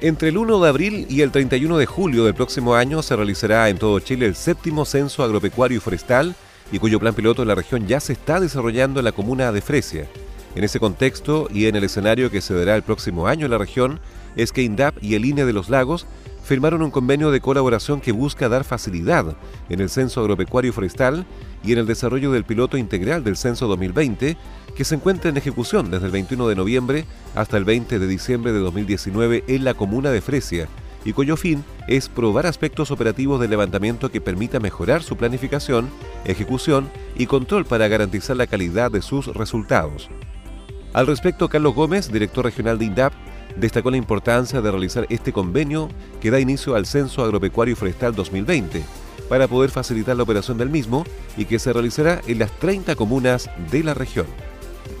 Entre 0.00 0.30
el 0.30 0.38
1 0.38 0.60
de 0.60 0.68
abril 0.68 1.06
y 1.10 1.20
el 1.20 1.30
31 1.30 1.76
de 1.76 1.84
julio 1.84 2.24
del 2.24 2.34
próximo 2.34 2.74
año 2.74 3.02
se 3.02 3.14
realizará 3.14 3.68
en 3.68 3.76
todo 3.76 4.00
Chile 4.00 4.24
el 4.24 4.34
séptimo 4.34 4.86
censo 4.86 5.22
agropecuario 5.22 5.76
y 5.76 5.80
forestal 5.80 6.34
y 6.72 6.78
cuyo 6.78 6.98
plan 6.98 7.14
piloto 7.14 7.42
en 7.42 7.48
la 7.48 7.54
región 7.54 7.86
ya 7.86 8.00
se 8.00 8.14
está 8.14 8.40
desarrollando 8.40 9.00
en 9.00 9.04
la 9.04 9.12
comuna 9.12 9.52
de 9.52 9.60
Fresia. 9.60 10.06
En 10.54 10.64
ese 10.64 10.80
contexto 10.80 11.48
y 11.52 11.66
en 11.66 11.76
el 11.76 11.84
escenario 11.84 12.30
que 12.30 12.40
se 12.40 12.54
dará 12.54 12.76
el 12.76 12.82
próximo 12.82 13.26
año 13.26 13.44
en 13.44 13.52
la 13.52 13.58
región, 13.58 14.00
es 14.36 14.52
que 14.52 14.62
INDAP 14.62 15.02
y 15.02 15.16
el 15.16 15.26
INE 15.26 15.44
de 15.44 15.52
los 15.52 15.68
Lagos 15.68 16.06
firmaron 16.42 16.82
un 16.82 16.90
convenio 16.90 17.30
de 17.30 17.40
colaboración 17.40 18.00
que 18.00 18.12
busca 18.12 18.48
dar 18.48 18.64
facilidad 18.64 19.36
en 19.68 19.80
el 19.80 19.90
censo 19.90 20.20
agropecuario 20.20 20.72
forestal 20.72 21.26
y 21.64 21.72
en 21.72 21.78
el 21.78 21.86
desarrollo 21.86 22.32
del 22.32 22.44
piloto 22.44 22.76
integral 22.76 23.22
del 23.24 23.36
censo 23.36 23.66
2020, 23.68 24.36
que 24.74 24.84
se 24.84 24.94
encuentra 24.94 25.30
en 25.30 25.36
ejecución 25.36 25.90
desde 25.90 26.06
el 26.06 26.12
21 26.12 26.48
de 26.48 26.56
noviembre 26.56 27.04
hasta 27.34 27.56
el 27.56 27.64
20 27.64 27.98
de 27.98 28.06
diciembre 28.06 28.52
de 28.52 28.58
2019 28.60 29.44
en 29.46 29.64
la 29.64 29.74
comuna 29.74 30.10
de 30.10 30.20
Fresia, 30.20 30.68
y 31.04 31.12
cuyo 31.12 31.36
fin 31.36 31.64
es 31.88 32.08
probar 32.08 32.46
aspectos 32.46 32.90
operativos 32.90 33.40
del 33.40 33.50
levantamiento 33.50 34.10
que 34.10 34.20
permita 34.20 34.60
mejorar 34.60 35.02
su 35.02 35.16
planificación, 35.16 35.88
ejecución 36.24 36.90
y 37.16 37.26
control 37.26 37.64
para 37.64 37.88
garantizar 37.88 38.36
la 38.36 38.46
calidad 38.46 38.90
de 38.90 39.02
sus 39.02 39.26
resultados. 39.28 40.10
Al 40.92 41.06
respecto, 41.06 41.48
Carlos 41.48 41.74
Gómez, 41.74 42.12
director 42.12 42.44
regional 42.44 42.78
de 42.78 42.86
INDAP, 42.86 43.12
destacó 43.60 43.90
la 43.90 43.96
importancia 43.96 44.60
de 44.60 44.70
realizar 44.70 45.06
este 45.10 45.32
convenio 45.32 45.88
que 46.20 46.30
da 46.30 46.40
inicio 46.40 46.74
al 46.74 46.86
Censo 46.86 47.22
Agropecuario 47.22 47.76
Forestal 47.76 48.14
2020 48.14 48.82
para 49.28 49.46
poder 49.46 49.70
facilitar 49.70 50.16
la 50.16 50.24
operación 50.24 50.58
del 50.58 50.70
mismo 50.70 51.04
y 51.36 51.44
que 51.44 51.58
se 51.58 51.72
realizará 51.72 52.20
en 52.26 52.38
las 52.40 52.50
30 52.58 52.96
comunas 52.96 53.48
de 53.70 53.84
la 53.84 53.94
región. 53.94 54.26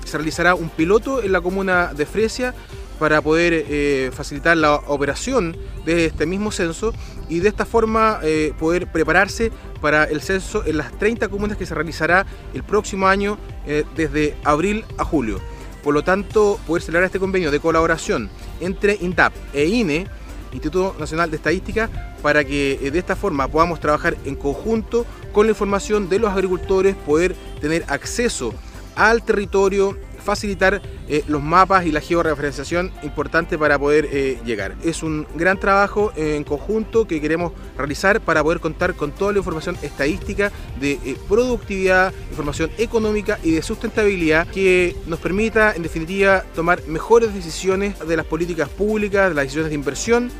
Se 0.04 0.16
realizará 0.16 0.54
un 0.54 0.68
piloto 0.68 1.22
en 1.22 1.32
la 1.32 1.40
comuna 1.40 1.92
de 1.94 2.06
Fresia 2.06 2.54
para 3.00 3.22
poder 3.22 3.64
eh, 3.68 4.10
facilitar 4.12 4.56
la 4.56 4.74
operación 4.74 5.56
de 5.86 6.04
este 6.04 6.26
mismo 6.26 6.52
censo 6.52 6.92
y 7.28 7.40
de 7.40 7.48
esta 7.48 7.64
forma 7.64 8.20
eh, 8.22 8.52
poder 8.58 8.92
prepararse 8.92 9.50
para 9.80 10.04
el 10.04 10.20
censo 10.20 10.64
en 10.66 10.76
las 10.76 10.92
30 10.98 11.28
comunas 11.28 11.56
que 11.56 11.64
se 11.64 11.74
realizará 11.74 12.26
el 12.52 12.62
próximo 12.62 13.08
año 13.08 13.38
eh, 13.66 13.84
desde 13.96 14.36
abril 14.44 14.84
a 14.98 15.04
julio. 15.04 15.40
Por 15.82 15.94
lo 15.94 16.02
tanto, 16.02 16.58
poder 16.66 16.82
celebrar 16.82 17.06
este 17.06 17.18
convenio 17.18 17.50
de 17.50 17.60
colaboración 17.60 18.30
entre 18.60 18.98
INTAP 19.00 19.32
e 19.54 19.66
INE, 19.66 20.06
Instituto 20.52 20.96
Nacional 20.98 21.30
de 21.30 21.36
Estadística, 21.36 21.88
para 22.22 22.44
que 22.44 22.90
de 22.90 22.98
esta 22.98 23.16
forma 23.16 23.48
podamos 23.48 23.80
trabajar 23.80 24.16
en 24.24 24.34
conjunto 24.34 25.06
con 25.32 25.46
la 25.46 25.52
información 25.52 26.08
de 26.08 26.18
los 26.18 26.32
agricultores, 26.32 26.96
poder 26.96 27.34
tener 27.60 27.84
acceso 27.88 28.52
al 28.96 29.22
territorio 29.22 29.96
facilitar 30.20 30.80
eh, 31.08 31.24
los 31.26 31.42
mapas 31.42 31.86
y 31.86 31.92
la 31.92 32.00
georreferenciación 32.00 32.92
importante 33.02 33.58
para 33.58 33.78
poder 33.78 34.08
eh, 34.10 34.38
llegar. 34.44 34.76
Es 34.84 35.02
un 35.02 35.26
gran 35.34 35.58
trabajo 35.58 36.12
en 36.16 36.44
conjunto 36.44 37.06
que 37.06 37.20
queremos 37.20 37.52
realizar 37.76 38.20
para 38.20 38.42
poder 38.42 38.60
contar 38.60 38.94
con 38.94 39.12
toda 39.12 39.32
la 39.32 39.38
información 39.38 39.76
estadística 39.82 40.52
de 40.80 40.92
eh, 41.04 41.16
productividad, 41.28 42.12
información 42.30 42.70
económica 42.78 43.38
y 43.42 43.52
de 43.52 43.62
sustentabilidad 43.62 44.46
que 44.48 44.96
nos 45.06 45.18
permita 45.18 45.74
en 45.74 45.82
definitiva 45.82 46.44
tomar 46.54 46.82
mejores 46.86 47.34
decisiones 47.34 47.98
de 48.06 48.16
las 48.16 48.26
políticas 48.26 48.68
públicas, 48.68 49.28
de 49.28 49.34
las 49.34 49.44
decisiones 49.44 49.70
de 49.70 49.74
inversión 49.74 50.30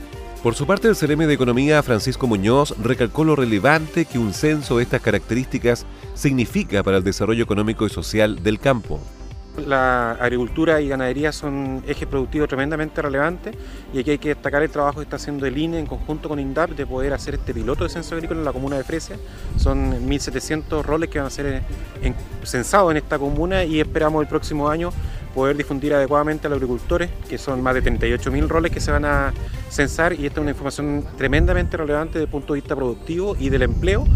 por 0.43 0.55
su 0.55 0.67
parte, 0.67 0.89
el 0.89 0.97
CRM 0.97 1.27
de 1.27 1.35
Economía, 1.35 1.83
Francisco 1.83 2.27
Muñoz, 2.27 2.75
recalcó 2.83 3.25
lo 3.25 3.37
relevante 3.37 4.07
que 4.07 4.19
un 4.19 4.33
censo 4.33 4.79
de 4.79 4.85
estas 4.85 5.03
características 5.03 5.85
significa 6.15 6.83
para 6.83 6.97
el 6.97 7.05
desarrollo 7.05 7.45
económico 7.45 7.85
y 7.85 7.91
social 7.91 8.43
del 8.43 8.59
campo. 8.59 9.01
La 9.59 10.13
agricultura 10.13 10.81
y 10.81 10.89
ganadería 10.89 11.33
son 11.33 11.83
ejes 11.87 12.07
productivos 12.07 12.49
tremendamente 12.49 13.03
relevantes 13.03 13.55
y 13.93 13.99
aquí 13.99 14.13
hay 14.13 14.19
que 14.19 14.31
destacar 14.31 14.63
el 14.63 14.71
trabajo 14.71 14.99
que 14.99 15.03
está 15.03 15.17
haciendo 15.17 15.45
el 15.45 15.59
INE 15.59 15.79
en 15.79 15.87
conjunto 15.87 16.29
con 16.29 16.39
INDAP 16.39 16.71
de 16.71 16.87
poder 16.87 17.13
hacer 17.13 17.35
este 17.35 17.53
piloto 17.53 17.85
de 17.85 17.91
censo 17.91 18.15
agrícola 18.15 18.41
en 18.41 18.45
la 18.45 18.53
comuna 18.53 18.77
de 18.77 18.85
Fresia. 18.85 19.17
Son 19.57 20.09
1.700 20.09 20.83
roles 20.83 21.11
que 21.11 21.19
van 21.19 21.27
a 21.27 21.31
ser 21.31 21.63
censados 22.45 22.91
en 22.93 22.99
esta 22.99 23.19
comuna 23.19 23.65
y 23.65 23.81
esperamos 23.81 24.23
el 24.23 24.29
próximo 24.29 24.69
año 24.69 24.93
poder 25.35 25.57
difundir 25.57 25.95
adecuadamente 25.95 26.47
a 26.47 26.51
los 26.51 26.57
agricultores, 26.57 27.11
que 27.29 27.39
son 27.39 27.63
más 27.63 27.75
de 27.75 27.83
38.000 27.83 28.49
roles 28.49 28.73
que 28.73 28.81
se 28.81 28.91
van 28.91 29.05
a 29.05 29.33
censar 29.69 30.13
y 30.13 30.27
esta 30.27 30.41
es 30.41 30.43
una 30.43 30.51
información 30.51 31.05
tremendamente 31.17 31.77
relevante 31.77 32.15
desde 32.15 32.25
el 32.25 32.31
punto 32.31 32.55
de 32.55 32.61
vista 32.61 32.75
productivo 32.75 33.37
y 33.39 33.49
del 33.49 33.63
empleo. 33.63 34.07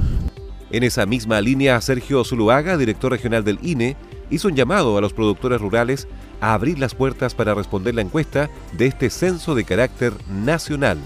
En 0.71 0.83
esa 0.83 1.07
misma 1.07 1.41
línea, 1.41 1.81
Sergio 1.81 2.25
Zuluaga, 2.25 2.77
director 2.77 3.13
regional 3.13 3.45
del 3.45 3.59
INE, 3.63 3.97
hizo 4.31 4.49
un 4.49 4.57
llamado 4.57 4.97
a 4.97 5.01
los 5.01 5.13
productores 5.13 5.61
rurales 5.61 6.09
a 6.41 6.55
abrir 6.55 6.79
las 6.79 6.95
puertas 6.95 7.35
para 7.35 7.55
responder 7.55 7.95
la 7.95 8.03
encuesta 8.03 8.51
de 8.73 8.87
este 8.87 9.11
censo 9.11 9.55
de 9.55 9.65
carácter 9.65 10.13
nacional. 10.29 10.99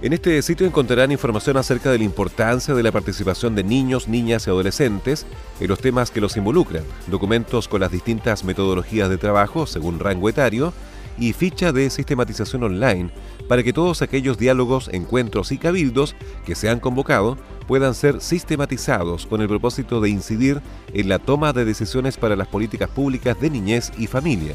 En 0.00 0.12
este 0.12 0.40
sitio 0.42 0.64
encontrarán 0.64 1.10
información 1.10 1.56
acerca 1.56 1.90
de 1.90 1.98
la 1.98 2.04
importancia 2.04 2.72
de 2.72 2.84
la 2.84 2.92
participación 2.92 3.56
de 3.56 3.64
niños, 3.64 4.06
niñas 4.06 4.46
y 4.46 4.50
adolescentes 4.50 5.26
en 5.60 5.68
los 5.68 5.80
temas 5.80 6.12
que 6.12 6.20
los 6.20 6.36
involucran, 6.36 6.84
documentos 7.08 7.66
con 7.66 7.80
las 7.80 7.90
distintas 7.90 8.44
metodologías 8.44 9.10
de 9.10 9.18
trabajo 9.18 9.66
según 9.66 9.98
rango 9.98 10.28
etario 10.28 10.72
y 11.18 11.32
ficha 11.32 11.72
de 11.72 11.90
sistematización 11.90 12.62
online 12.62 13.10
para 13.48 13.62
que 13.62 13.72
todos 13.72 14.02
aquellos 14.02 14.38
diálogos, 14.38 14.90
encuentros 14.92 15.50
y 15.50 15.58
cabildos 15.58 16.14
que 16.44 16.54
se 16.54 16.68
han 16.68 16.80
convocado 16.80 17.36
puedan 17.66 17.94
ser 17.94 18.20
sistematizados 18.20 19.26
con 19.26 19.40
el 19.40 19.48
propósito 19.48 20.00
de 20.00 20.10
incidir 20.10 20.60
en 20.92 21.08
la 21.08 21.18
toma 21.18 21.52
de 21.52 21.64
decisiones 21.64 22.16
para 22.16 22.36
las 22.36 22.48
políticas 22.48 22.88
públicas 22.88 23.40
de 23.40 23.50
niñez 23.50 23.92
y 23.98 24.06
familia. 24.06 24.54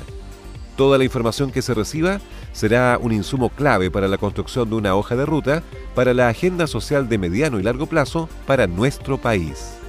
Toda 0.75 0.97
la 0.97 1.03
información 1.03 1.51
que 1.51 1.61
se 1.61 1.73
reciba 1.73 2.19
será 2.51 2.97
un 2.99 3.11
insumo 3.11 3.49
clave 3.49 3.91
para 3.91 4.07
la 4.07 4.17
construcción 4.17 4.69
de 4.69 4.75
una 4.75 4.95
hoja 4.95 5.15
de 5.15 5.25
ruta 5.25 5.63
para 5.93 6.13
la 6.13 6.29
agenda 6.29 6.65
social 6.65 7.09
de 7.09 7.17
mediano 7.19 7.59
y 7.59 7.63
largo 7.63 7.85
plazo 7.85 8.27
para 8.47 8.65
nuestro 8.65 9.19
país. 9.19 9.82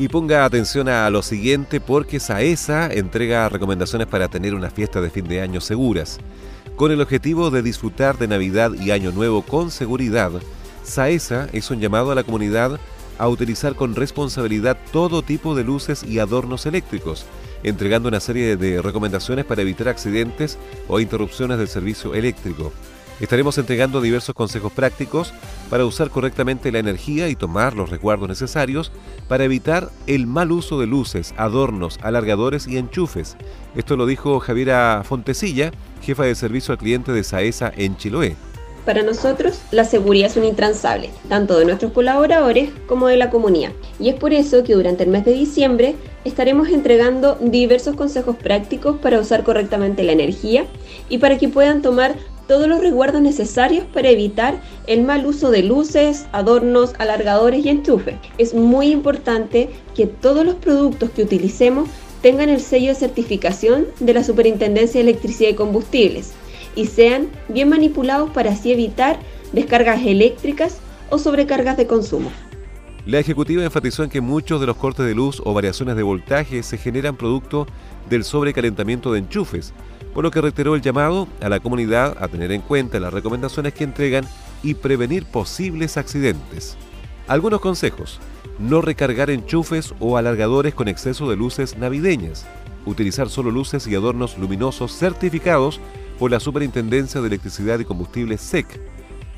Y 0.00 0.06
ponga 0.06 0.44
atención 0.44 0.88
a 0.88 1.10
lo 1.10 1.22
siguiente 1.22 1.80
porque 1.80 2.20
SAESA 2.20 2.86
entrega 2.92 3.48
recomendaciones 3.48 4.06
para 4.06 4.28
tener 4.28 4.54
una 4.54 4.70
fiesta 4.70 5.00
de 5.00 5.10
fin 5.10 5.26
de 5.26 5.40
año 5.40 5.60
seguras. 5.60 6.20
Con 6.76 6.92
el 6.92 7.00
objetivo 7.00 7.50
de 7.50 7.62
disfrutar 7.62 8.16
de 8.16 8.28
Navidad 8.28 8.70
y 8.74 8.92
Año 8.92 9.10
Nuevo 9.10 9.42
con 9.42 9.72
seguridad, 9.72 10.30
SAESA 10.84 11.48
es 11.52 11.72
un 11.72 11.80
llamado 11.80 12.12
a 12.12 12.14
la 12.14 12.22
comunidad 12.22 12.78
a 13.18 13.28
utilizar 13.28 13.74
con 13.74 13.96
responsabilidad 13.96 14.78
todo 14.92 15.22
tipo 15.22 15.56
de 15.56 15.64
luces 15.64 16.04
y 16.04 16.20
adornos 16.20 16.66
eléctricos, 16.66 17.26
entregando 17.64 18.08
una 18.08 18.20
serie 18.20 18.56
de 18.56 18.80
recomendaciones 18.80 19.46
para 19.46 19.62
evitar 19.62 19.88
accidentes 19.88 20.58
o 20.86 21.00
interrupciones 21.00 21.58
del 21.58 21.66
servicio 21.66 22.14
eléctrico. 22.14 22.72
Estaremos 23.18 23.58
entregando 23.58 24.00
diversos 24.00 24.36
consejos 24.36 24.70
prácticos 24.70 25.34
para 25.70 25.84
usar 25.84 26.10
correctamente 26.10 26.72
la 26.72 26.78
energía 26.78 27.28
y 27.28 27.36
tomar 27.36 27.74
los 27.74 27.90
resguardos 27.90 28.28
necesarios 28.28 28.92
para 29.28 29.44
evitar 29.44 29.90
el 30.06 30.26
mal 30.26 30.52
uso 30.52 30.80
de 30.80 30.86
luces, 30.86 31.34
adornos, 31.36 31.98
alargadores 32.02 32.66
y 32.66 32.78
enchufes. 32.78 33.36
Esto 33.74 33.96
lo 33.96 34.06
dijo 34.06 34.40
Javiera 34.40 35.02
Fontecilla, 35.04 35.70
jefa 36.02 36.24
de 36.24 36.34
servicio 36.34 36.72
al 36.72 36.78
cliente 36.78 37.12
de 37.12 37.24
Saesa 37.24 37.72
en 37.76 37.96
Chiloé. 37.96 38.36
Para 38.88 39.02
nosotros, 39.02 39.60
la 39.70 39.84
seguridad 39.84 40.30
es 40.30 40.38
un 40.38 40.44
intransable, 40.44 41.10
tanto 41.28 41.58
de 41.58 41.66
nuestros 41.66 41.92
colaboradores 41.92 42.70
como 42.86 43.08
de 43.08 43.18
la 43.18 43.28
comunidad. 43.28 43.72
Y 44.00 44.08
es 44.08 44.14
por 44.14 44.32
eso 44.32 44.64
que 44.64 44.72
durante 44.72 45.02
el 45.04 45.10
mes 45.10 45.26
de 45.26 45.32
diciembre 45.32 45.94
estaremos 46.24 46.68
entregando 46.70 47.36
diversos 47.38 47.96
consejos 47.96 48.36
prácticos 48.36 48.96
para 48.96 49.20
usar 49.20 49.44
correctamente 49.44 50.04
la 50.04 50.12
energía 50.12 50.64
y 51.10 51.18
para 51.18 51.36
que 51.36 51.50
puedan 51.50 51.82
tomar 51.82 52.14
todos 52.48 52.66
los 52.66 52.80
resguardos 52.80 53.20
necesarios 53.20 53.84
para 53.92 54.08
evitar 54.08 54.60
el 54.86 55.04
mal 55.04 55.26
uso 55.26 55.50
de 55.50 55.62
luces, 55.62 56.26
adornos, 56.32 56.94
alargadores 56.98 57.64
y 57.64 57.68
enchufes. 57.68 58.16
Es 58.38 58.54
muy 58.54 58.90
importante 58.90 59.68
que 59.94 60.06
todos 60.06 60.44
los 60.44 60.56
productos 60.56 61.10
que 61.10 61.22
utilicemos 61.22 61.88
tengan 62.22 62.48
el 62.48 62.60
sello 62.60 62.88
de 62.88 62.94
certificación 62.96 63.86
de 64.00 64.14
la 64.14 64.24
Superintendencia 64.24 64.94
de 65.00 65.10
Electricidad 65.10 65.50
y 65.50 65.54
Combustibles 65.54 66.32
y 66.74 66.86
sean 66.86 67.28
bien 67.48 67.68
manipulados 67.68 68.30
para 68.30 68.50
así 68.50 68.72
evitar 68.72 69.18
descargas 69.52 70.04
eléctricas 70.04 70.78
o 71.10 71.18
sobrecargas 71.18 71.76
de 71.76 71.86
consumo. 71.86 72.30
La 73.06 73.18
ejecutiva 73.18 73.64
enfatizó 73.64 74.04
en 74.04 74.10
que 74.10 74.20
muchos 74.20 74.60
de 74.60 74.66
los 74.66 74.76
cortes 74.76 75.06
de 75.06 75.14
luz 75.14 75.40
o 75.44 75.54
variaciones 75.54 75.96
de 75.96 76.02
voltaje 76.02 76.62
se 76.62 76.76
generan 76.76 77.16
producto 77.16 77.66
del 78.10 78.24
sobrecalentamiento 78.24 79.12
de 79.12 79.20
enchufes, 79.20 79.72
por 80.14 80.24
lo 80.24 80.30
que 80.30 80.40
reiteró 80.40 80.74
el 80.74 80.82
llamado 80.82 81.28
a 81.40 81.48
la 81.48 81.60
comunidad 81.60 82.16
a 82.20 82.28
tener 82.28 82.52
en 82.52 82.60
cuenta 82.60 83.00
las 83.00 83.12
recomendaciones 83.12 83.74
que 83.74 83.84
entregan 83.84 84.24
y 84.62 84.74
prevenir 84.74 85.24
posibles 85.26 85.96
accidentes. 85.96 86.76
Algunos 87.26 87.60
consejos. 87.60 88.20
No 88.58 88.80
recargar 88.80 89.30
enchufes 89.30 89.94
o 90.00 90.16
alargadores 90.16 90.74
con 90.74 90.88
exceso 90.88 91.30
de 91.30 91.36
luces 91.36 91.76
navideñas. 91.76 92.46
Utilizar 92.86 93.28
solo 93.28 93.50
luces 93.50 93.86
y 93.86 93.94
adornos 93.94 94.38
luminosos 94.38 94.96
certificados 94.96 95.80
por 96.18 96.30
la 96.30 96.40
Superintendencia 96.40 97.20
de 97.20 97.28
Electricidad 97.28 97.78
y 97.78 97.84
Combustible 97.84 98.38
SEC. 98.38 98.80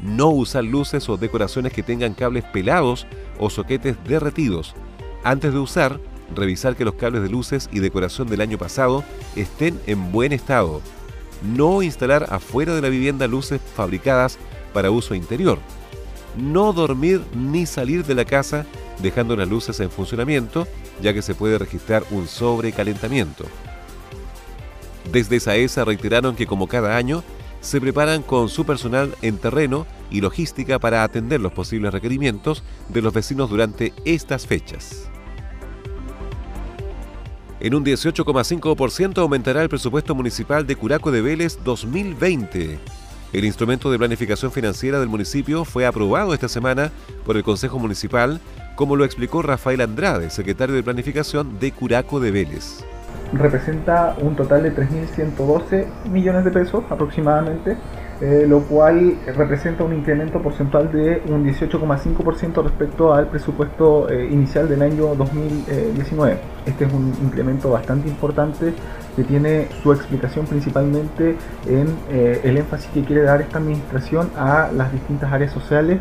No 0.02 0.28
usar 0.28 0.64
luces 0.64 1.08
o 1.08 1.16
decoraciones 1.16 1.72
que 1.72 1.82
tengan 1.82 2.14
cables 2.14 2.44
pelados 2.44 3.06
o 3.38 3.50
soquetes 3.50 3.96
derretidos. 4.04 4.74
Antes 5.22 5.52
de 5.52 5.58
usar, 5.58 6.00
revisar 6.34 6.76
que 6.76 6.84
los 6.84 6.94
cables 6.94 7.22
de 7.22 7.28
luces 7.28 7.68
y 7.72 7.80
decoración 7.80 8.28
del 8.28 8.40
año 8.40 8.58
pasado 8.58 9.04
estén 9.36 9.80
en 9.86 10.12
buen 10.12 10.32
estado. 10.32 10.80
No 11.42 11.82
instalar 11.82 12.26
afuera 12.30 12.74
de 12.74 12.82
la 12.82 12.88
vivienda 12.88 13.26
luces 13.26 13.60
fabricadas 13.74 14.38
para 14.72 14.90
uso 14.90 15.14
interior. 15.14 15.58
No 16.36 16.72
dormir 16.72 17.22
ni 17.34 17.66
salir 17.66 18.04
de 18.04 18.14
la 18.14 18.24
casa 18.24 18.66
dejando 19.02 19.36
las 19.36 19.48
luces 19.48 19.80
en 19.80 19.90
funcionamiento, 19.90 20.66
ya 21.02 21.12
que 21.12 21.22
se 21.22 21.34
puede 21.34 21.58
registrar 21.58 22.04
un 22.10 22.28
sobrecalentamiento. 22.28 23.46
Desde 25.10 25.40
SAESA 25.40 25.84
reiteraron 25.84 26.36
que 26.36 26.46
como 26.46 26.68
cada 26.68 26.96
año, 26.96 27.24
se 27.60 27.80
preparan 27.80 28.22
con 28.22 28.48
su 28.48 28.64
personal 28.64 29.14
en 29.22 29.38
terreno 29.38 29.86
y 30.10 30.20
logística 30.20 30.78
para 30.78 31.04
atender 31.04 31.40
los 31.40 31.52
posibles 31.52 31.92
requerimientos 31.92 32.62
de 32.88 33.02
los 33.02 33.12
vecinos 33.12 33.50
durante 33.50 33.92
estas 34.04 34.46
fechas. 34.46 35.09
En 37.60 37.74
un 37.74 37.84
18,5% 37.84 39.18
aumentará 39.18 39.62
el 39.62 39.68
presupuesto 39.68 40.14
municipal 40.14 40.66
de 40.66 40.76
Curaco 40.76 41.10
de 41.10 41.20
Vélez 41.20 41.58
2020. 41.62 42.78
El 43.34 43.44
instrumento 43.44 43.90
de 43.90 43.98
planificación 43.98 44.50
financiera 44.50 44.98
del 44.98 45.10
municipio 45.10 45.66
fue 45.66 45.84
aprobado 45.84 46.32
esta 46.32 46.48
semana 46.48 46.90
por 47.26 47.36
el 47.36 47.44
Consejo 47.44 47.78
Municipal, 47.78 48.40
como 48.76 48.96
lo 48.96 49.04
explicó 49.04 49.42
Rafael 49.42 49.82
Andrade, 49.82 50.30
secretario 50.30 50.74
de 50.74 50.82
Planificación 50.82 51.58
de 51.60 51.70
Curaco 51.72 52.18
de 52.18 52.30
Vélez. 52.30 52.82
Representa 53.34 54.16
un 54.18 54.36
total 54.36 54.62
de 54.62 54.74
3.112 54.74 55.86
millones 56.10 56.46
de 56.46 56.50
pesos 56.50 56.82
aproximadamente 56.88 57.76
eh, 58.20 58.44
lo 58.46 58.60
cual 58.64 59.16
representa 59.34 59.82
un 59.82 59.94
incremento 59.94 60.42
porcentual 60.42 60.92
de 60.92 61.22
un 61.30 61.42
18,5% 61.42 62.62
respecto 62.62 63.14
al 63.14 63.28
presupuesto 63.28 64.10
eh, 64.10 64.28
inicial 64.30 64.68
del 64.68 64.82
año 64.82 65.14
2019. 65.14 66.36
Este 66.66 66.84
es 66.84 66.92
un 66.92 67.14
incremento 67.22 67.70
bastante 67.70 68.10
importante 68.10 68.74
que 69.16 69.24
tiene 69.24 69.68
su 69.82 69.90
explicación 69.90 70.44
principalmente 70.44 71.34
en 71.66 71.96
eh, 72.10 72.42
el 72.44 72.58
énfasis 72.58 72.90
que 72.92 73.04
quiere 73.04 73.22
dar 73.22 73.40
esta 73.40 73.56
administración 73.56 74.28
a 74.36 74.70
las 74.70 74.92
distintas 74.92 75.32
áreas 75.32 75.52
sociales 75.52 75.98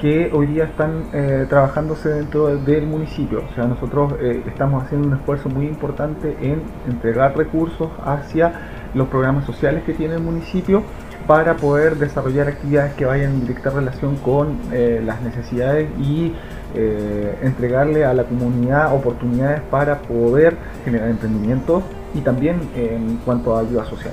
que 0.00 0.28
hoy 0.32 0.46
día 0.46 0.64
están 0.64 1.10
trabajándose 1.50 2.08
dentro 2.08 2.56
del 2.56 2.86
municipio. 2.86 3.42
O 3.50 3.54
sea, 3.54 3.66
nosotros 3.66 4.14
estamos 4.46 4.82
haciendo 4.82 5.08
un 5.08 5.12
esfuerzo 5.12 5.50
muy 5.50 5.66
importante 5.66 6.38
en 6.40 6.62
entregar 6.88 7.36
recursos 7.36 7.90
hacia 8.02 8.88
los 8.94 9.08
programas 9.08 9.44
sociales 9.44 9.84
que 9.84 9.92
tiene 9.92 10.14
el 10.14 10.22
municipio 10.22 10.84
para 11.30 11.56
poder 11.56 11.96
desarrollar 11.96 12.48
actividades 12.48 12.92
que 12.94 13.04
vayan 13.04 13.30
en 13.30 13.40
directa 13.42 13.70
relación 13.70 14.16
con 14.16 14.58
eh, 14.72 15.00
las 15.06 15.22
necesidades 15.22 15.88
y 16.00 16.32
eh, 16.74 17.38
entregarle 17.42 18.04
a 18.04 18.12
la 18.12 18.24
comunidad 18.24 18.92
oportunidades 18.92 19.60
para 19.70 20.02
poder 20.02 20.56
generar 20.84 21.08
emprendimientos 21.08 21.84
y 22.14 22.20
también 22.22 22.68
en 22.74 23.18
cuanto 23.18 23.56
a 23.56 23.60
ayuda 23.60 23.84
social. 23.88 24.12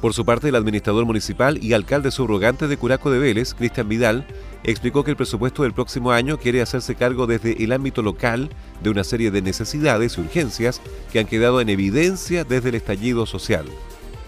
Por 0.00 0.12
su 0.12 0.24
parte, 0.24 0.48
el 0.48 0.56
administrador 0.56 1.04
municipal 1.06 1.56
y 1.62 1.72
alcalde 1.72 2.10
subrogante 2.10 2.66
de 2.66 2.76
Curaco 2.76 3.12
de 3.12 3.20
Vélez, 3.20 3.54
Cristian 3.54 3.88
Vidal, 3.88 4.26
explicó 4.64 5.04
que 5.04 5.12
el 5.12 5.16
presupuesto 5.16 5.62
del 5.62 5.72
próximo 5.72 6.10
año 6.10 6.36
quiere 6.36 6.62
hacerse 6.62 6.96
cargo 6.96 7.28
desde 7.28 7.62
el 7.62 7.70
ámbito 7.70 8.02
local 8.02 8.50
de 8.82 8.90
una 8.90 9.04
serie 9.04 9.30
de 9.30 9.40
necesidades 9.40 10.18
y 10.18 10.20
urgencias 10.20 10.80
que 11.12 11.20
han 11.20 11.26
quedado 11.26 11.60
en 11.60 11.68
evidencia 11.68 12.42
desde 12.42 12.70
el 12.70 12.74
estallido 12.74 13.24
social. 13.24 13.66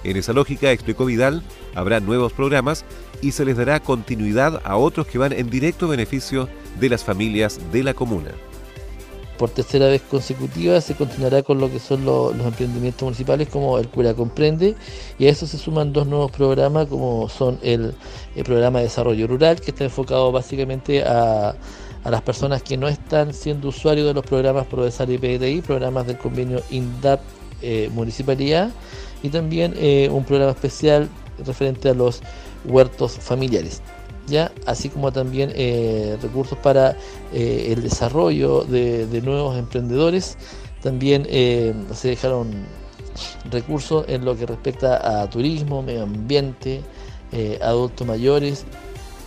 En 0.05 0.17
esa 0.17 0.33
lógica, 0.33 0.71
explicó 0.71 1.05
Vidal, 1.05 1.43
habrá 1.75 2.01
nuevos 2.01 2.33
programas 2.33 2.85
y 3.21 3.33
se 3.33 3.45
les 3.45 3.57
dará 3.57 3.81
continuidad 3.81 4.61
a 4.65 4.77
otros 4.77 5.07
que 5.07 5.19
van 5.19 5.33
en 5.33 5.51
directo 5.51 5.89
beneficio 5.89 6.49
de 6.79 6.89
las 6.89 7.05
familias 7.05 7.61
de 7.73 7.83
la 7.83 7.95
comuna. 7.95 8.31
Por 9.39 9.51
tercera 9.51 9.87
vez 9.87 10.03
consecutiva 10.03 10.81
se 10.81 10.97
continuará 10.97 11.45
con 11.45 11.61
lo 11.61 11.71
que 11.71 11.79
son 11.79 12.05
los, 12.05 12.35
emprendimientos 12.35 13.03
municipales 13.03 13.49
como 13.49 13.79
el 13.79 13.89
Cura 13.89 14.13
Comprende 14.13 14.75
y 15.17 15.27
a 15.27 15.31
eso 15.31 15.47
se 15.47 15.59
suman 15.59 15.93
dos 15.93 16.09
nuevos 16.09 16.33
programas 16.33 16.89
como 16.89 17.29
son 17.29 17.59
el, 17.63 17.95
programa 18.45 18.81
de 18.81 18.87
desarrollo 18.87 19.29
rural 19.29 19.61
que 19.61 19.71
está 19.71 19.85
enfocado 19.85 20.33
básicamente 20.33 21.05
a, 21.05 21.55
las 22.05 22.23
personas 22.23 22.63
que 22.63 22.77
no 22.77 22.89
están 22.89 23.35
siendo 23.35 23.69
usuarios 23.69 24.07
de 24.07 24.15
los 24.15 24.25
programas 24.25 24.67
Progresar 24.67 25.11
y 25.11 25.19
PDI, 25.19 25.61
programas 25.61 26.07
del 26.07 26.17
convenio 26.17 26.63
INDAP 26.71 27.21
eh, 27.63 27.91
Municipalidad 27.93 28.71
y 29.23 29.31
también 29.31 29.75
eh, 29.77 30.09
un 30.13 30.25
programa 30.25 30.53
especial 30.53 31.09
referente 31.45 31.89
a 31.89 31.95
los 31.95 32.23
huertos 32.65 33.13
familiares. 33.13 33.83
¿ya? 34.27 34.53
así 34.67 34.91
como 34.91 35.11
también 35.11 35.51
eh, 35.55 36.19
recursos 36.21 36.59
para 36.59 36.97
el 37.33 37.83
desarrollo 37.83 38.63
de, 38.63 39.23
nuevos 39.25 39.59
emprendedores. 39.59 40.37
También 40.83 41.25
se 41.25 42.09
dejaron 42.09 42.51
recursos 43.51 44.05
en 44.07 44.25
lo 44.25 44.37
que 44.37 44.47
respecta 44.47 45.23
a 45.23 45.31
turismo, 45.31 45.83
medio 45.83 46.03
ambiente, 46.03 46.83
adultos 47.63 48.07
mayores. 48.07 48.65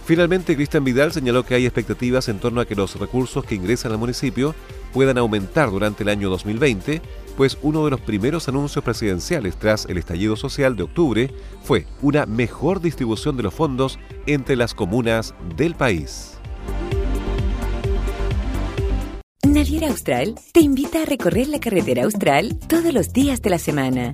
Finalmente, 0.06 0.56
Cristian 0.56 0.84
Vidal 0.84 1.12
señaló 1.12 1.46
que 1.46 1.56
hay 1.56 1.66
expectativas 1.66 2.28
en 2.30 2.40
torno 2.40 2.62
a 2.62 2.66
que 2.66 2.76
los 2.76 3.00
recursos 3.00 3.44
que 3.44 3.56
ingresan 3.56 3.92
al 3.92 3.98
municipio 3.98 4.56
puedan 4.94 5.18
aumentar 5.18 5.72
durante 5.72 6.04
el 6.04 6.10
año 6.10 6.30
2020 6.30 7.02
pues 7.38 7.58
uno 7.62 7.86
de 7.86 7.92
los 7.92 8.02
primeros 8.02 8.48
anuncios 8.48 8.84
presidenciales 8.84 9.58
tras 9.58 9.86
el 9.86 9.98
estallido 9.98 10.36
social 10.36 10.76
de 10.76 10.84
octubre 10.84 11.32
fue 11.64 11.86
una 12.02 12.26
mejor 12.26 12.82
distribución 12.82 13.38
de 13.38 13.44
los 13.44 13.54
fondos 13.54 14.00
entre 14.26 14.56
las 14.56 14.74
comunas 14.74 15.34
del 15.56 15.76
país. 15.76 16.38
Naviera 19.48 19.90
Austral 19.90 20.36
te 20.54 20.62
invita 20.62 21.02
a 21.02 21.06
recorrer 21.06 21.48
la 21.48 21.60
carretera 21.60 22.04
austral 22.04 22.58
todos 22.68 22.94
los 22.94 23.12
días 23.12 23.42
de 23.42 23.50
la 23.50 23.58
semana. 23.58 24.14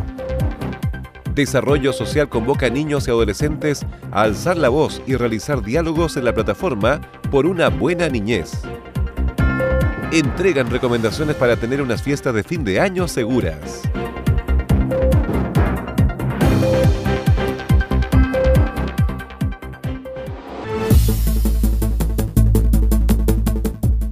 Desarrollo 1.35 1.93
Social 1.93 2.29
convoca 2.29 2.65
a 2.65 2.71
niños 2.71 3.07
y 3.07 3.11
adolescentes 3.11 3.85
a 4.11 4.23
alzar 4.23 4.57
la 4.57 4.69
voz 4.69 5.03
y 5.05 5.15
realizar 5.15 5.61
diálogos 5.61 6.17
en 6.17 6.25
la 6.25 6.33
plataforma 6.33 6.99
por 7.29 7.45
una 7.45 7.69
buena 7.69 8.09
niñez 8.09 8.63
entregan 10.11 10.69
recomendaciones 10.69 11.35
para 11.35 11.55
tener 11.55 11.81
unas 11.81 12.01
fiestas 12.01 12.33
de 12.33 12.43
fin 12.43 12.63
de 12.63 12.79
año 12.79 13.07
seguras. 13.07 13.81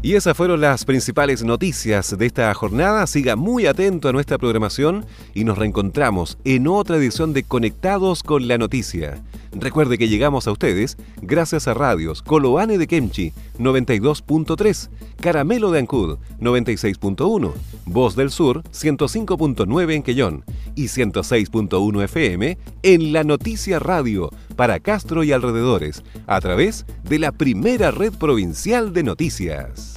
Y 0.07 0.15
esas 0.15 0.37
fueron 0.37 0.61
las 0.61 0.85
principales 0.85 1.43
noticias 1.43 2.17
de 2.17 2.25
esta 2.25 2.53
jornada. 2.53 3.05
Siga 3.07 3.35
muy 3.35 3.65
atento 3.65 4.07
a 4.07 4.13
nuestra 4.13 4.37
programación 4.37 5.05
y 5.33 5.43
nos 5.43 5.57
reencontramos 5.57 6.37
en 6.45 6.69
otra 6.69 6.95
edición 6.95 7.33
de 7.33 7.43
Conectados 7.43 8.23
con 8.23 8.47
la 8.47 8.57
Noticia. 8.57 9.21
Recuerde 9.51 9.97
que 9.97 10.07
llegamos 10.07 10.47
a 10.47 10.53
ustedes 10.53 10.95
gracias 11.21 11.67
a 11.67 11.73
radios 11.73 12.21
Coloane 12.21 12.77
de 12.77 12.87
Kemchi 12.87 13.33
92.3, 13.59 14.89
Caramelo 15.19 15.71
de 15.71 15.79
Ancud 15.79 16.19
96.1, 16.39 17.53
Voz 17.85 18.15
del 18.15 18.31
Sur 18.31 18.63
105.9 18.63 19.93
en 19.93 20.03
Quellón 20.03 20.45
y 20.75 20.85
106.1 20.85 22.03
FM 22.03 22.57
en 22.83 23.11
La 23.11 23.25
Noticia 23.25 23.79
Radio 23.79 24.29
para 24.55 24.79
Castro 24.79 25.25
y 25.25 25.33
alrededores 25.33 26.01
a 26.27 26.39
través 26.39 26.85
de 27.03 27.19
la 27.19 27.33
primera 27.33 27.91
red 27.91 28.13
provincial 28.13 28.93
de 28.93 29.03
noticias. 29.03 29.96